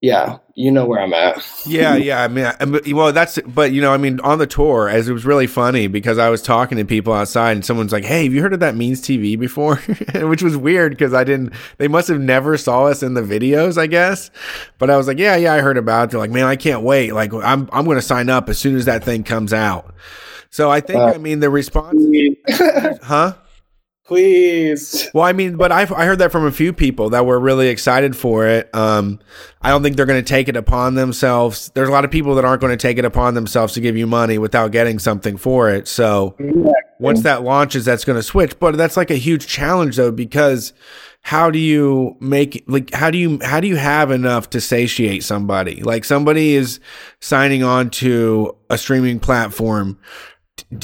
[0.02, 1.42] yeah, you know where I'm at.
[1.66, 2.24] yeah, yeah.
[2.24, 5.14] I mean, I, well, that's, but you know, I mean, on the tour, as it
[5.14, 8.34] was really funny because I was talking to people outside, and someone's like, "Hey, have
[8.34, 9.78] you heard of that Means TV before?"
[10.16, 11.54] Which was weird because I didn't.
[11.78, 14.30] They must have never saw us in the videos, I guess.
[14.78, 16.84] But I was like, "Yeah, yeah, I heard about it." They're like, "Man, I can't
[16.84, 17.14] wait!
[17.14, 19.96] Like, I'm I'm going to sign up as soon as that thing comes out."
[20.50, 22.00] So I think, uh, I mean, the response,
[23.02, 23.34] huh?
[24.06, 25.10] Please.
[25.14, 27.68] Well, I mean, but I've, I heard that from a few people that were really
[27.68, 28.74] excited for it.
[28.74, 29.20] Um,
[29.62, 31.72] I don't think they're going to take it upon themselves.
[31.76, 33.96] There's a lot of people that aren't going to take it upon themselves to give
[33.96, 35.88] you money without getting something for it.
[35.88, 36.36] So
[37.00, 38.58] once that launches, that's going to switch.
[38.60, 40.74] But that's like a huge challenge though, because
[41.22, 45.24] how do you make like how do you how do you have enough to satiate
[45.24, 46.82] somebody like somebody is
[47.22, 49.98] signing on to a streaming platform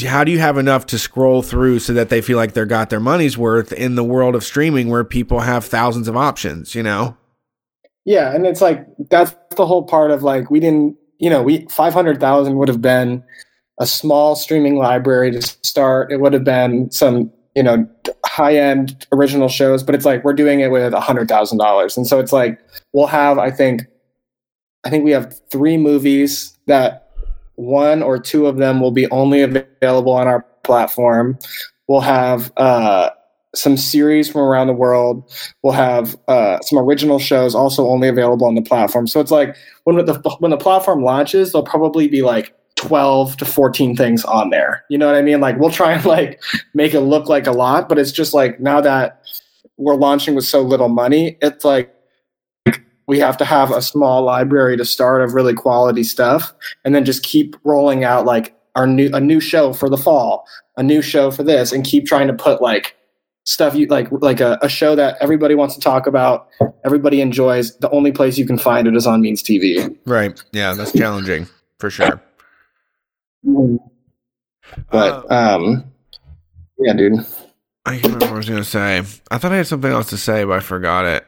[0.06, 2.90] how do you have enough to scroll through so that they feel like they're got
[2.90, 6.84] their money's worth in the world of streaming where people have thousands of options, you
[6.84, 7.18] know?
[8.06, 11.68] Yeah, and it's like that's the whole part of like we didn't you know, we
[11.70, 13.24] 500,000 would have been
[13.80, 16.12] a small streaming library to start.
[16.12, 17.88] It would have been some, you know,
[18.26, 21.98] high end original shows, but it's like we're doing it with a hundred thousand dollars.
[21.98, 22.60] And so it's like
[22.94, 23.84] we'll have, I think,
[24.86, 27.09] I think we have three movies that
[27.60, 31.38] one or two of them will be only available on our platform.
[31.90, 33.10] We'll have uh,
[33.54, 35.30] some series from around the world.
[35.62, 39.08] We'll have uh, some original shows also only available on the platform.
[39.08, 43.46] So it's like when the when the platform launches, there'll probably be like 12 to
[43.46, 44.86] 14 things on there.
[44.90, 45.42] You know what I mean?
[45.42, 46.42] Like we'll try and like
[46.74, 49.22] make it look like a lot, but it's just like now that
[49.76, 51.94] we're launching with so little money, it's like
[53.10, 56.54] we have to have a small library to start of really quality stuff
[56.86, 60.46] and then just keep rolling out like our new a new show for the fall,
[60.78, 62.96] a new show for this and keep trying to put like
[63.46, 66.48] stuff you like like a, a show that everybody wants to talk about,
[66.86, 67.76] everybody enjoys.
[67.80, 69.98] The only place you can find it is on Means TV.
[70.06, 70.40] Right.
[70.52, 71.48] Yeah, that's challenging
[71.80, 72.22] for sure.
[74.92, 75.92] But Uh, um
[76.78, 77.26] yeah, dude.
[77.86, 79.00] I can't remember what I was gonna say.
[79.32, 81.26] I thought I had something else to say, but I forgot it.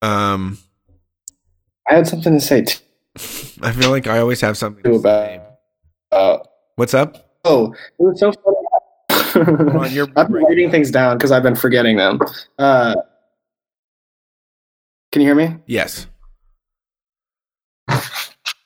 [0.00, 0.58] Um,
[1.90, 2.78] I had something to say too
[3.62, 5.40] I feel like I always have something to about say.
[6.12, 6.38] uh,
[6.76, 7.36] What's up?
[7.44, 9.70] oh, it was so funny.
[9.78, 12.20] on, you're I've been writing things down because I've been forgetting them.
[12.58, 12.94] Uh,
[15.10, 15.56] can you hear me?
[15.66, 16.06] Yes.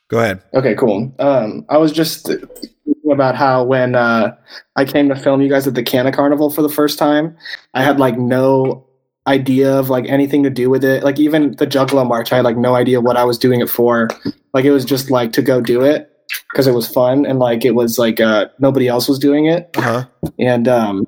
[0.09, 0.41] Go ahead.
[0.55, 1.13] Okay, cool.
[1.19, 4.37] Um, I was just thinking about how when uh,
[4.77, 7.37] I came to film you guys at the Canna Carnival for the first time,
[7.75, 8.86] I had like no
[9.27, 11.03] idea of like anything to do with it.
[11.03, 13.69] Like even the Juggalo March, I had like no idea what I was doing it
[13.69, 14.09] for.
[14.55, 16.11] Like it was just like to go do it
[16.51, 19.71] because it was fun and like it was like uh, nobody else was doing it.
[19.77, 20.05] Uh huh.
[20.39, 21.07] and um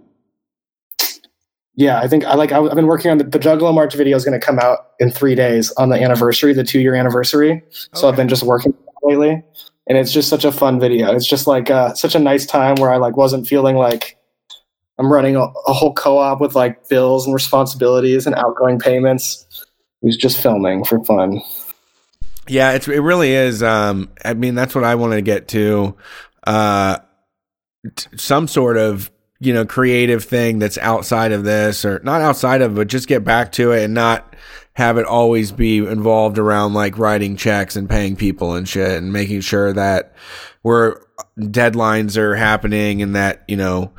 [1.79, 4.17] yeah i think i like I, have been working on the, the juggalo march video
[4.17, 7.63] is going to come out in three days on the anniversary the two year anniversary
[7.95, 9.43] so i've been just working lately
[9.87, 12.75] and it's just such a fun video it's just like uh, such a nice time
[12.75, 14.18] where i like wasn't feeling like
[14.99, 19.67] i'm running a, a whole co-op with like bills and responsibilities and outgoing payments
[20.03, 21.41] was just filming for fun
[22.49, 23.63] Yeah, it's it really is.
[23.63, 25.97] Um, I mean, that's what I wanted to get to.
[26.47, 26.99] Uh,
[27.95, 32.63] t- some sort of you know creative thing that's outside of this, or not outside
[32.63, 34.35] of, but just get back to it and not
[34.73, 39.13] have it always be involved around like writing checks and paying people and shit, and
[39.13, 40.15] making sure that
[40.63, 41.03] we're
[41.39, 43.93] deadlines are happening and that you know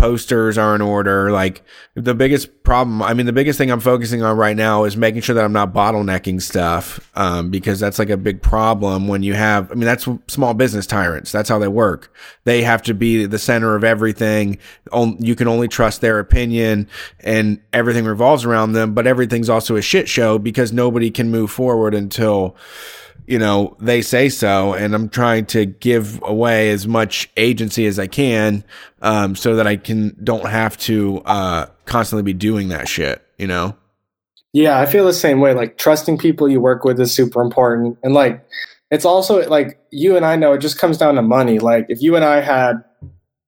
[0.00, 1.30] posters are in order.
[1.30, 1.62] Like
[1.94, 5.20] the biggest problem, I mean, the biggest thing I'm focusing on right now is making
[5.20, 9.34] sure that I'm not bottlenecking stuff, um, because that's like a big problem when you
[9.34, 11.30] have, I mean, that's small business tyrants.
[11.30, 12.12] That's how they work.
[12.44, 14.58] They have to be the center of everything.
[14.92, 16.88] You can only trust their opinion
[17.20, 21.50] and everything revolves around them, but everything's also a shit show because nobody can move
[21.50, 22.56] forward until,
[23.26, 24.74] you know, they say so.
[24.74, 28.64] And I'm trying to give away as much agency as I can,
[29.02, 33.46] um, so that I can, don't have to, uh, constantly be doing that shit, you
[33.46, 33.76] know?
[34.52, 35.54] Yeah, I feel the same way.
[35.54, 37.98] Like trusting people you work with is super important.
[38.02, 38.44] And like
[38.90, 41.58] it's also like you and I know it just comes down to money.
[41.58, 42.82] Like if you and I had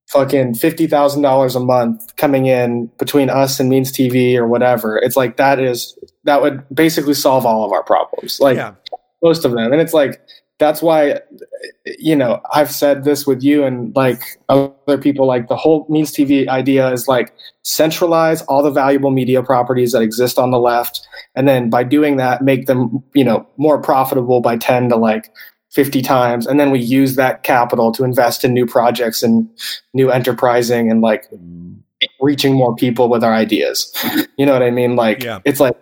[0.09, 4.97] fucking fifty thousand dollars a month coming in between us and Means TV or whatever,
[4.97, 8.39] it's like that is that would basically solve all of our problems.
[8.39, 8.75] Like yeah.
[9.23, 9.73] Most of them.
[9.73, 10.20] And it's like
[10.62, 11.18] that's why
[11.99, 15.27] you know I've said this with you and like other people.
[15.27, 20.03] Like the whole Means TV idea is like centralize all the valuable media properties that
[20.03, 21.01] exist on the left,
[21.35, 25.31] and then by doing that, make them you know more profitable by ten to like.
[25.73, 29.49] 50 times and then we use that capital to invest in new projects and
[29.95, 31.75] new enterprising and like mm.
[32.20, 33.91] reaching more people with our ideas
[34.37, 35.39] you know what i mean like Yeah.
[35.47, 35.75] it's like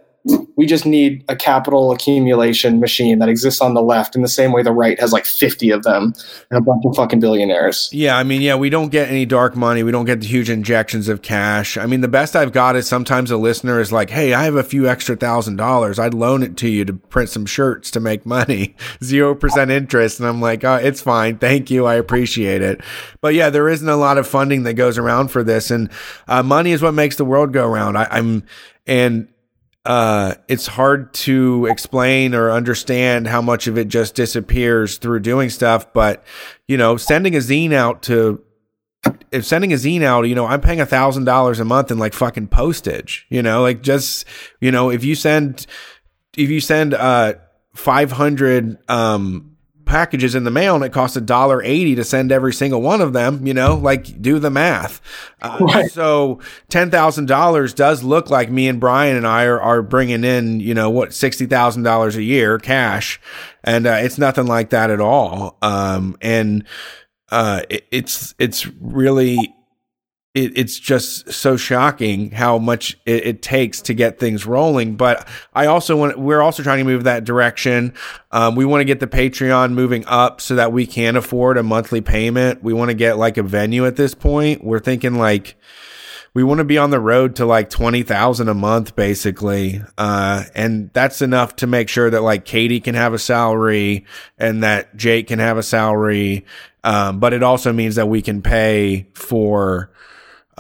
[0.61, 4.53] we just need a capital accumulation machine that exists on the left in the same
[4.53, 6.13] way the right has like 50 of them
[6.51, 7.89] and a bunch of fucking billionaires.
[7.93, 9.83] Yeah, I mean, yeah, we don't get any dark money.
[9.83, 11.79] We don't get the huge injections of cash.
[11.79, 14.57] I mean, the best I've got is sometimes a listener is like, "Hey, I have
[14.57, 15.99] a few extra thousand dollars.
[15.99, 20.21] I'd loan it to you to print some shirts to make money, zero percent interest."
[20.21, 21.39] And I'm like, "Oh, it's fine.
[21.39, 21.87] Thank you.
[21.87, 22.83] I appreciate it."
[23.23, 25.91] But yeah, there isn't a lot of funding that goes around for this, and
[26.29, 27.97] uh, money is what makes the world go around.
[27.97, 28.45] I, I'm
[28.87, 29.29] and
[29.87, 35.49] uh, it's hard to explain or understand how much of it just disappears through doing
[35.49, 35.93] stuff.
[35.93, 36.23] But
[36.69, 38.43] you know, sending a zine out to
[39.33, 41.99] if sending a zine out, you know, I'm paying a thousand dollars a month in
[41.99, 43.27] like fucking postage.
[43.31, 44.27] You know, like just
[44.61, 45.67] you know, if you send
[46.37, 47.35] if you send uh
[47.75, 49.50] 500 um
[49.91, 53.01] packages in the mail and it costs a dollar eighty to send every single one
[53.01, 55.03] of them, you know, like do the math.
[55.43, 55.91] Uh, right.
[55.91, 60.23] So ten thousand dollars does look like me and Bryan and I are, are bringing
[60.23, 63.21] in, you know, what sixty thousand dollars a year cash,
[63.65, 65.59] and uh, it's nothing like that at all.
[65.61, 66.65] Um, and
[67.31, 69.55] uh, it, it's it's really
[70.35, 74.95] it, it's just so shocking how much it, it, takes to get things rolling.
[74.97, 77.95] But I also want we're also trying to move that direction.
[78.31, 81.65] Um, we want to get the Patreon moving up so that we can afford a
[81.65, 82.63] monthly payment.
[82.63, 84.63] We want to get like a venue at this point.
[84.63, 85.57] We're thinking like
[86.33, 89.83] we want to be on the road to like 20,000 a month basically.
[89.99, 94.07] Uh, and that's enough to make sure that like Katie can have a salary
[94.39, 96.45] and that Jake can have a salary.
[96.85, 99.91] Um, but it also means that we can pay for,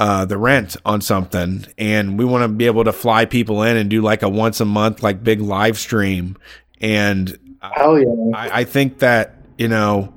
[0.00, 3.76] uh, the rent on something and we want to be able to fly people in
[3.76, 6.38] and do like a once a month like big live stream
[6.80, 8.08] and Hell yeah.
[8.34, 10.14] I, I think that you know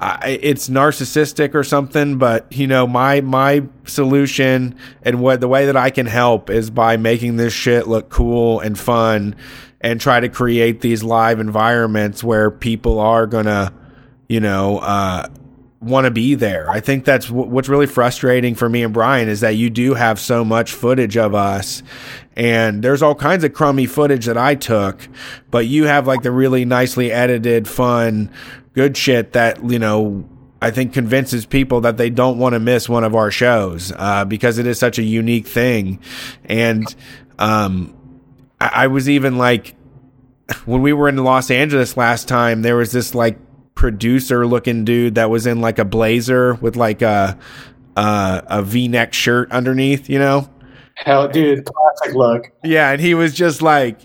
[0.00, 5.66] I, it's narcissistic or something but you know my my solution and what the way
[5.66, 9.36] that I can help is by making this shit look cool and fun
[9.82, 13.74] and try to create these live environments where people are gonna
[14.26, 15.28] you know uh
[15.82, 16.70] want to be there.
[16.70, 19.94] I think that's w- what's really frustrating for me and Bryan is that you do
[19.94, 21.82] have so much footage of us
[22.36, 25.08] and there's all kinds of crummy footage that I took,
[25.50, 28.30] but you have like the really nicely edited, fun,
[28.74, 30.28] good shit that, you know,
[30.62, 34.24] I think convinces people that they don't want to miss one of our shows uh,
[34.24, 35.98] because it is such a unique thing.
[36.44, 36.94] And
[37.38, 37.96] um,
[38.60, 39.74] I-, I was even like,
[40.64, 43.38] when we were in Los Angeles last time, there was this like
[43.74, 47.38] producer looking dude that was in like a blazer with like a
[47.96, 50.48] a, a V-neck shirt underneath, you know?
[50.94, 52.52] Hell, dude, classic look.
[52.62, 53.98] Yeah, and he was just like,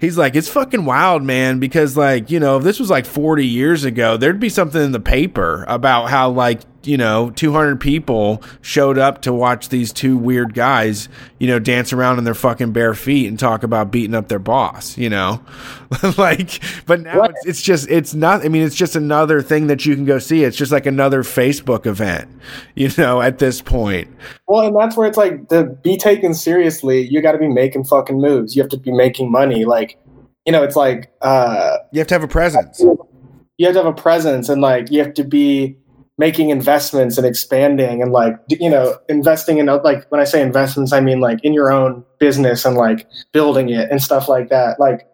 [0.00, 3.46] he's like, it's fucking wild, man, because like, you know, if this was like 40
[3.46, 8.42] years ago, there'd be something in the paper about how like you know, 200 people
[8.60, 11.08] showed up to watch these two weird guys,
[11.38, 14.38] you know, dance around in their fucking bare feet and talk about beating up their
[14.38, 15.44] boss, you know?
[16.18, 19.86] like, but now it's, it's, just, it's not, I mean, it's just another thing that
[19.86, 20.44] you can go see.
[20.44, 22.30] It's just like another Facebook event,
[22.74, 24.08] you know, at this point.
[24.46, 27.84] Well, and that's where it's like to be taken seriously, you got to be making
[27.84, 28.54] fucking moves.
[28.54, 29.64] You have to be making money.
[29.64, 29.98] Like,
[30.44, 32.80] you know, it's like, uh, you have to have a presence.
[32.80, 35.76] You have to have a presence and like, you have to be,
[36.16, 40.92] making investments and expanding and like you know investing in like when i say investments
[40.92, 44.80] i mean like in your own business and like building it and stuff like that.
[44.80, 45.06] Like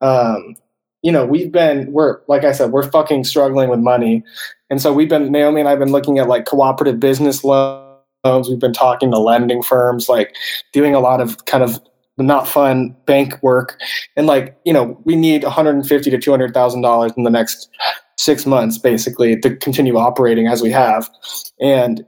[0.00, 0.54] um
[1.02, 4.22] you know we've been we're like i said we're fucking struggling with money.
[4.70, 8.48] And so we've been naomi and i've been looking at like cooperative business loans.
[8.48, 10.36] We've been talking to lending firms like
[10.72, 11.80] doing a lot of kind of
[12.18, 13.80] not fun bank work
[14.16, 17.70] and like you know we need 150 to 200 thousand dollars in the next
[18.22, 21.10] six months basically to continue operating as we have.
[21.60, 22.04] And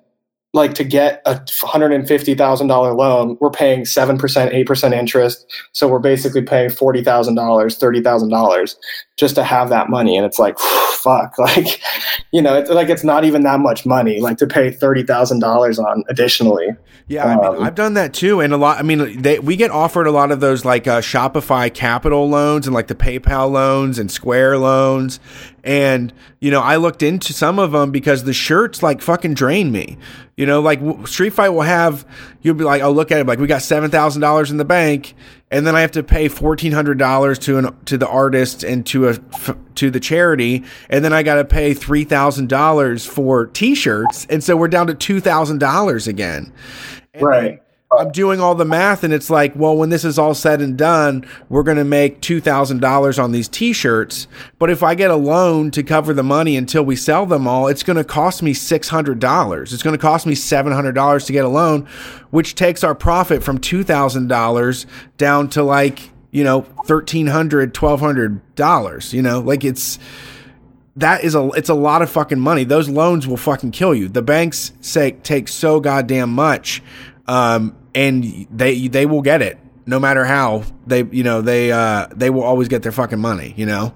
[0.54, 5.52] like to get a $150,000 loan, we're paying 7%, 8% interest.
[5.72, 8.76] So we're basically paying $40,000, $30,000
[9.16, 10.16] just to have that money.
[10.16, 11.82] And it's like, fuck, like,
[12.30, 16.04] you know, it's like, it's not even that much money, like to pay $30,000 on
[16.08, 16.68] additionally.
[17.06, 18.78] Yeah, I mean, um, I've done that too, and a lot.
[18.78, 22.66] I mean, they, we get offered a lot of those like uh, Shopify Capital loans
[22.66, 25.20] and like the PayPal loans and Square loans,
[25.64, 29.72] and you know, I looked into some of them because the shirts like fucking drain
[29.72, 29.96] me.
[30.36, 32.06] You know, like Street Fight will have
[32.42, 34.64] you'll be like, oh, look at it, like we got seven thousand dollars in the
[34.64, 35.14] bank,
[35.50, 38.84] and then I have to pay fourteen hundred dollars to an to the artist and
[38.86, 39.18] to a
[39.76, 44.44] to the charity, and then I got to pay three thousand dollars for T-shirts, and
[44.44, 46.52] so we're down to two thousand dollars again.
[47.14, 47.62] And right.
[47.98, 50.76] I'm doing all the math, and it's like, well, when this is all said and
[50.76, 54.26] done, we're going to make two thousand dollars on these T-shirts.
[54.58, 57.68] But if I get a loan to cover the money until we sell them all,
[57.68, 59.72] it's going to cost me six hundred dollars.
[59.72, 61.86] It's going to cost me seven hundred dollars to get a loan,
[62.30, 64.86] which takes our profit from two thousand dollars
[65.16, 69.12] down to like you know thirteen hundred, twelve hundred dollars.
[69.12, 69.98] You know, like it's
[70.96, 72.64] that is a it's a lot of fucking money.
[72.64, 74.08] Those loans will fucking kill you.
[74.08, 76.82] The banks say take so goddamn much,
[77.26, 82.06] um, and they they will get it no matter how they you know they uh
[82.14, 83.54] they will always get their fucking money.
[83.56, 83.94] You know.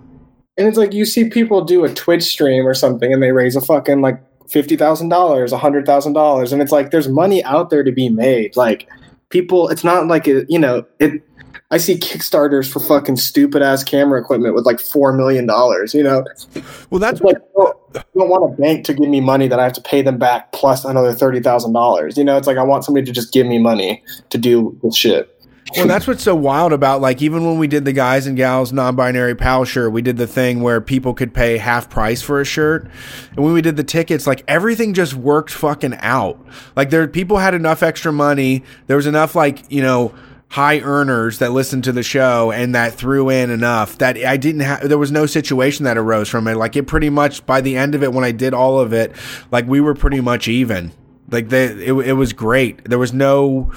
[0.56, 3.54] And it's like you see people do a Twitch stream or something, and they raise
[3.54, 7.44] a fucking like fifty thousand dollars, a hundred thousand dollars, and it's like there's money
[7.44, 8.56] out there to be made.
[8.56, 8.88] Like
[9.28, 11.22] people, it's not like it, you know it
[11.70, 15.92] I see Kickstarters for fucking stupid ass camera equipment with like four million dollars.
[15.92, 16.24] You know,
[16.90, 19.64] well that's like I oh, don't want a bank to give me money that I
[19.64, 22.16] have to pay them back plus another thirty thousand dollars.
[22.16, 24.96] You know, it's like I want somebody to just give me money to do this
[24.96, 25.34] shit.
[25.76, 28.72] Well, that's what's so wild about like even when we did the guys and gals
[28.72, 32.44] non-binary pal shirt, we did the thing where people could pay half price for a
[32.44, 32.88] shirt.
[33.36, 36.42] And when we did the tickets, like everything just worked fucking out.
[36.74, 38.64] Like there people had enough extra money.
[38.86, 40.14] There was enough like, you know,
[40.50, 44.62] high earners that listened to the show and that threw in enough that I didn't
[44.62, 46.56] have there was no situation that arose from it.
[46.56, 49.12] Like it pretty much by the end of it when I did all of it,
[49.50, 50.92] like we were pretty much even.
[51.30, 52.84] Like they it, it was great.
[52.84, 53.70] There was no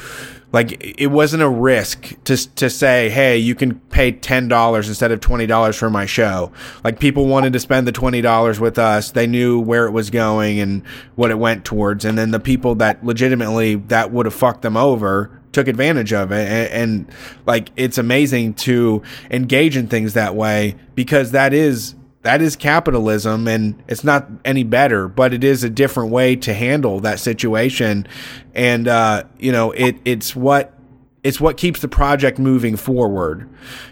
[0.54, 5.12] like it wasn't a risk to to say, "Hey, you can pay ten dollars instead
[5.12, 6.54] of twenty dollars for my show."
[6.86, 9.12] Like people wanted to spend the twenty dollars with us.
[9.12, 12.76] They knew where it was going and what it went towards, and then the people
[12.76, 17.12] that legitimately that would have fucked them over took advantage of it and, and,
[17.46, 23.48] like it's amazing to engage in things that way because that is that is capitalism
[23.48, 28.08] and it's not any better but it is a different way to handle that situation.
[28.54, 30.78] And uh, you know it it's what
[31.24, 33.50] it's what keeps the project moving forward.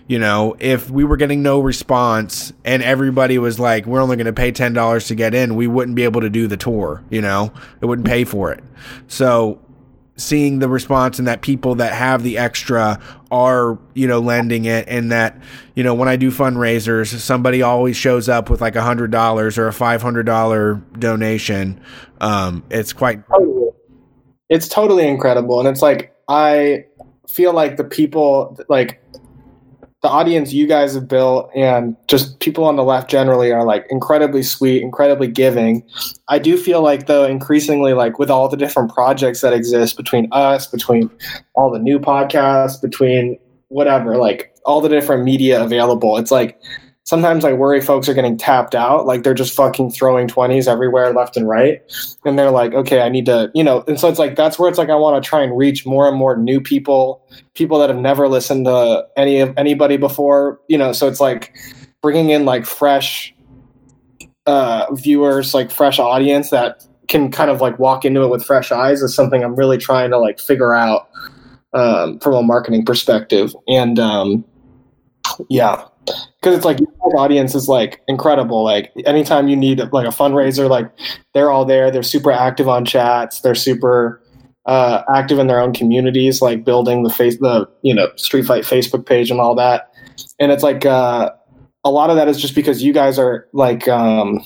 [0.07, 4.25] You know if we were getting no response and everybody was like we're only going
[4.27, 7.21] to pay $10 to get in we wouldn't be able to do the tour you
[7.21, 7.51] know?
[7.81, 8.63] It wouldn't pay for it.
[9.07, 9.59] So
[10.19, 12.99] seeing the response and that people that have the extra
[13.31, 15.39] are you know lending it and that
[15.75, 19.57] you know when i do fundraisers somebody always shows up with like a hundred dollars
[19.57, 21.79] or a five hundred dollar donation.
[22.21, 23.21] Um it's quite
[24.49, 25.59] it's totally incredible.
[25.59, 26.85] And it's like i
[27.29, 29.01] feel like the people like
[30.01, 33.85] the audience you guys have built and just people on the left generally are like
[33.89, 35.83] incredibly sweet, incredibly giving.
[36.29, 40.29] I do feel like though increasingly like with all the different projects that exist between
[40.31, 41.09] us, between
[41.55, 43.37] all the new podcasts, between
[43.67, 46.57] whatever, like all the different media available, it's like
[47.09, 49.07] sometimes I worry folks are getting tapped out.
[49.07, 51.81] Like they're just fucking throwing 20s everywhere left and right.
[52.23, 54.69] And they're like, okay, I need to, you know, and so it's like, that's where
[54.69, 57.89] it's like, I want to try and reach more and more new people, people that
[57.89, 61.55] have never listened to any of anybody before, you know, so it's like
[62.03, 63.33] bringing in like fresh
[64.45, 68.71] uh, viewers, like fresh audience that can kind of like walk into it with fresh
[68.71, 71.09] eyes is something I'm really trying to like figure out
[71.73, 73.55] um, from a marketing perspective.
[73.67, 74.45] And um,
[75.49, 75.85] yeah,
[76.39, 78.63] because it's like your audience is like incredible.
[78.63, 80.89] Like anytime you need like a fundraiser, like
[81.33, 81.91] they're all there.
[81.91, 83.41] They're super active on chats.
[83.41, 84.21] They're super
[84.65, 88.63] uh, active in their own communities, like building the face the you know Street Fight
[88.63, 89.91] Facebook page and all that.
[90.39, 91.31] And it's like uh,
[91.83, 94.41] a lot of that is just because you guys are like um,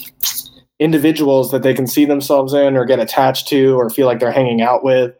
[0.80, 4.32] individuals that they can see themselves in or get attached to or feel like they're
[4.32, 5.14] hanging out with,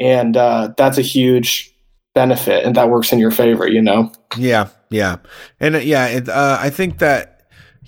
[0.00, 1.72] and uh, that's a huge
[2.14, 3.68] benefit and that works in your favor.
[3.68, 4.10] You know?
[4.36, 5.16] Yeah, yeah,
[5.60, 7.32] and uh, yeah, it, uh, I think that.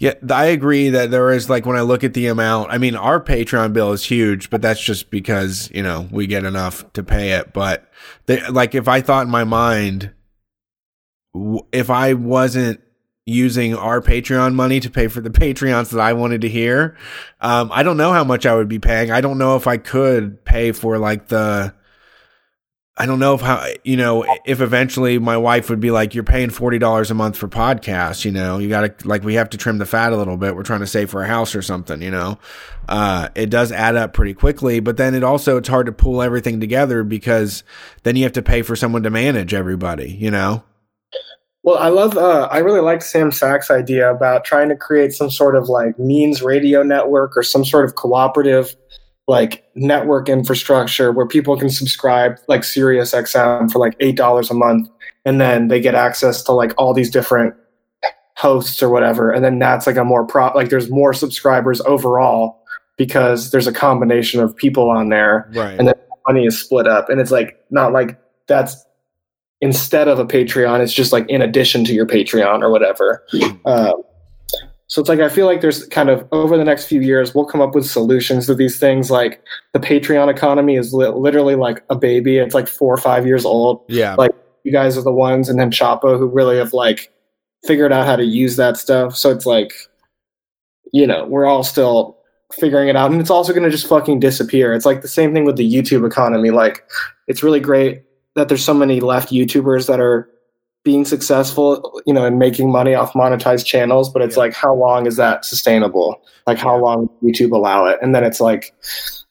[0.01, 2.71] Yeah, I agree that there is like when I look at the amount.
[2.71, 6.45] I mean, our Patreon bill is huge, but that's just because you know we get
[6.45, 7.53] enough to pay it.
[7.53, 7.91] But
[8.27, 10.13] they, like, if I thought in my mind,
[11.73, 12.81] if I wasn't
[13.27, 16.97] using our Patreon money to pay for the Patreons that I wanted to hear,
[17.41, 19.11] um, I don't know how much I would be paying.
[19.11, 21.75] I don't know if I could pay for like the
[23.01, 26.25] I don't know if how you know if eventually my wife would be like, "You're
[26.25, 29.51] paying forty dollars a month for podcasts." You know, you got to like we have
[29.51, 30.57] to trim the fat a little bit.
[30.57, 32.03] We're trying to save for a house or something.
[32.03, 32.39] You know,
[32.89, 34.81] uh, it does add up pretty quickly.
[34.81, 37.63] But then it also it's hard to pull everything together because
[38.03, 40.11] then you have to pay for someone to manage everybody.
[40.11, 40.65] You know.
[41.63, 42.17] Well, I love.
[42.17, 45.99] Uh, I really like Sam Sack's idea about trying to create some sort of like
[46.01, 48.75] means radio network or some sort of cooperative
[49.29, 54.55] like network infrastructure where people can subscribe like Sirius XM for like eight dollars a
[54.55, 54.89] month,
[55.24, 57.55] and then they get access to like all these different
[58.37, 62.64] hosts or whatever, and then that's like a more pro like there's more subscribers overall
[62.97, 65.79] because there's a combination of people on there, right.
[65.79, 65.95] and then
[66.26, 68.83] money is split up, and it's like not like that's
[69.61, 73.24] instead of a Patreon, it's just like in addition to your Patreon or whatever.
[73.66, 74.03] Um,
[74.89, 77.45] so it's like I feel like there's kind of over the next few years we'll
[77.45, 79.11] come up with solutions to these things.
[79.11, 79.43] Like
[79.74, 82.39] the Patreon economy is li- literally like a baby.
[82.39, 83.84] It's like four or five years old.
[83.89, 84.14] Yeah.
[84.14, 84.32] Like
[84.64, 87.12] you guys are the ones, and then Chapo who really have like
[87.66, 89.14] figured out how to use that stuff.
[89.14, 89.73] So it's like,
[90.93, 92.16] you know, we're all still
[92.59, 94.73] figuring it out, and it's also going to just fucking disappear.
[94.73, 96.51] It's like the same thing with the YouTube economy.
[96.51, 96.82] Like
[97.27, 98.05] it's really great
[98.36, 100.31] that there's so many left YouTubers that are
[100.85, 104.43] being successful, you know, and making money off monetized channels, but it's yeah.
[104.43, 106.21] like how long is that sustainable?
[106.47, 107.99] Like how long YouTube allow it?
[108.01, 108.75] And then it's like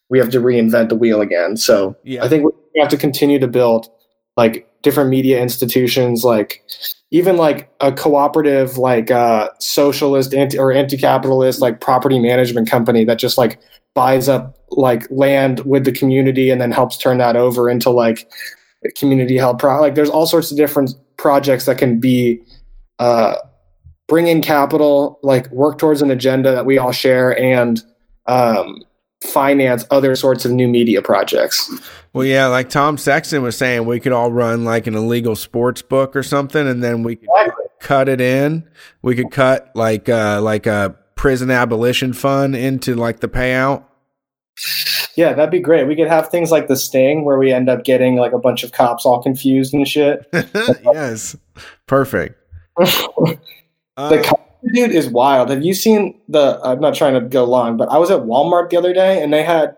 [0.10, 1.58] we have to reinvent the wheel again.
[1.58, 2.24] So yeah.
[2.24, 3.90] I think we have to continue to build
[4.36, 6.64] like different media institutions, like
[7.12, 13.18] even like a cooperative, like uh, socialist anti or anti-capitalist, like property management company that
[13.18, 13.60] just like
[13.96, 18.30] buys up like land with the community and then helps turn that over into like
[18.96, 19.82] community held pro.
[19.82, 22.42] Like there's all sorts of different projects that can be
[23.00, 23.36] uh,
[24.08, 27.84] bring in capital, like work towards an agenda that we all share, and
[28.26, 28.84] um,
[29.24, 31.72] finance other sorts of new media projects.
[32.14, 35.82] Well, yeah, like Tom Sexton was saying, we could all run like an illegal sports
[35.82, 37.66] book or something, and then we could exactly.
[37.80, 38.68] cut it in.
[39.02, 43.84] We could cut like uh, like a prison abolition fund into like the payout.
[45.18, 45.88] Yeah, that'd be great.
[45.88, 48.64] We could have things like the Sting, where we end up getting like a bunch
[48.64, 50.30] of cops all confused and shit.
[50.84, 51.36] yes,
[51.88, 52.40] perfect.
[52.78, 53.40] the
[53.98, 54.34] uh,
[54.74, 55.50] dude is wild.
[55.50, 56.60] Have you seen the?
[56.64, 59.34] I'm not trying to go long, but I was at Walmart the other day, and
[59.34, 59.76] they had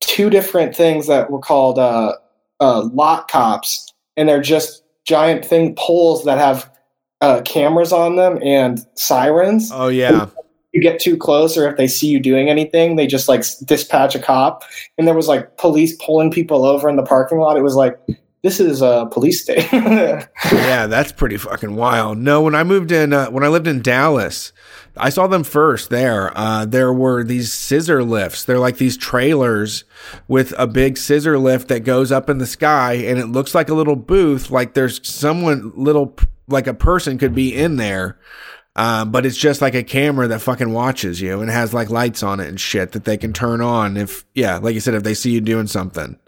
[0.00, 2.12] two different things that were called uh,
[2.60, 6.70] uh, lot cops, and they're just giant thing poles that have
[7.22, 9.70] uh, cameras on them and sirens.
[9.72, 10.26] Oh yeah.
[10.74, 14.16] You get too close, or if they see you doing anything, they just like dispatch
[14.16, 14.64] a cop.
[14.98, 17.56] And there was like police pulling people over in the parking lot.
[17.56, 17.96] It was like
[18.42, 19.66] this is a police state.
[19.72, 22.18] yeah, that's pretty fucking wild.
[22.18, 24.52] No, when I moved in, uh, when I lived in Dallas,
[24.96, 26.36] I saw them first there.
[26.36, 28.44] Uh, there were these scissor lifts.
[28.44, 29.84] They're like these trailers
[30.26, 33.70] with a big scissor lift that goes up in the sky, and it looks like
[33.70, 34.50] a little booth.
[34.50, 36.16] Like there's someone little,
[36.48, 38.18] like a person could be in there.
[38.76, 42.22] Uh, but it's just like a camera that fucking watches you and has like lights
[42.22, 45.04] on it and shit that they can turn on if, yeah, like you said, if
[45.04, 46.18] they see you doing something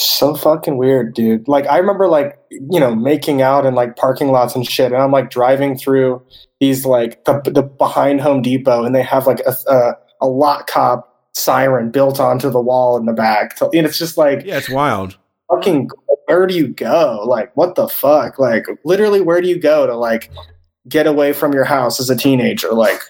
[0.00, 1.48] so fucking weird, dude.
[1.48, 4.92] Like I remember like, you know, making out in like parking lots and shit.
[4.92, 6.22] And I'm like driving through
[6.60, 10.68] these like the, the behind Home Depot and they have like a, a, a lot
[10.68, 13.60] cop siren built onto the wall in the back.
[13.60, 15.18] And it's just like, yeah, it's wild.
[15.50, 15.90] Fucking,
[16.26, 17.24] where do you go?
[17.26, 18.38] Like, what the fuck?
[18.38, 20.30] Like, literally, where do you go to like
[20.88, 22.72] get away from your house as a teenager?
[22.72, 23.00] Like,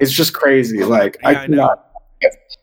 [0.00, 0.84] it's just crazy.
[0.84, 1.74] Like, yeah, I, I know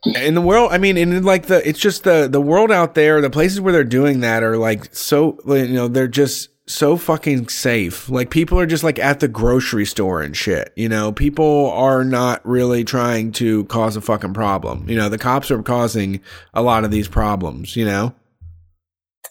[0.06, 3.22] in the world i mean in like the it's just the the world out there
[3.22, 7.48] the places where they're doing that are like so you know they're just so fucking
[7.48, 11.72] safe like people are just like at the grocery store and shit you know people
[11.72, 16.20] are not really trying to cause a fucking problem you know the cops are causing
[16.54, 18.14] a lot of these problems you know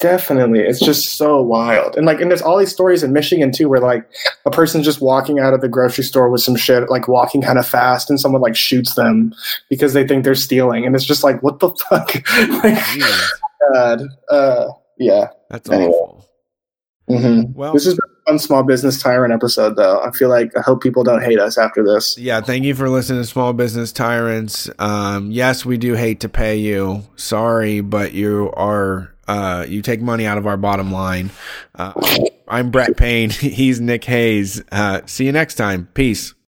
[0.00, 0.60] Definitely.
[0.60, 1.96] It's just so wild.
[1.96, 4.08] And like and there's all these stories in Michigan too where like
[4.44, 7.58] a person's just walking out of the grocery store with some shit, like walking kind
[7.58, 9.34] of fast and someone like shoots them
[9.70, 10.84] because they think they're stealing.
[10.84, 12.14] And it's just like, what the fuck?
[12.64, 12.82] like
[13.72, 14.02] God.
[14.30, 14.68] Uh
[14.98, 15.28] yeah.
[15.50, 15.90] That's anyway.
[15.90, 16.24] awful.
[17.08, 17.52] Mm-hmm.
[17.52, 20.00] Well, this is a fun small business tyrant episode, though.
[20.00, 22.16] I feel like I hope people don't hate us after this.
[22.16, 24.70] Yeah, thank you for listening to Small Business Tyrants.
[24.78, 27.02] Um, yes, we do hate to pay you.
[27.16, 31.30] Sorry, but you are uh, you take money out of our bottom line.
[31.74, 31.92] Uh,
[32.46, 33.30] I'm Brett Payne.
[33.30, 34.62] He's Nick Hayes.
[34.70, 35.88] Uh, see you next time.
[35.94, 36.34] Peace.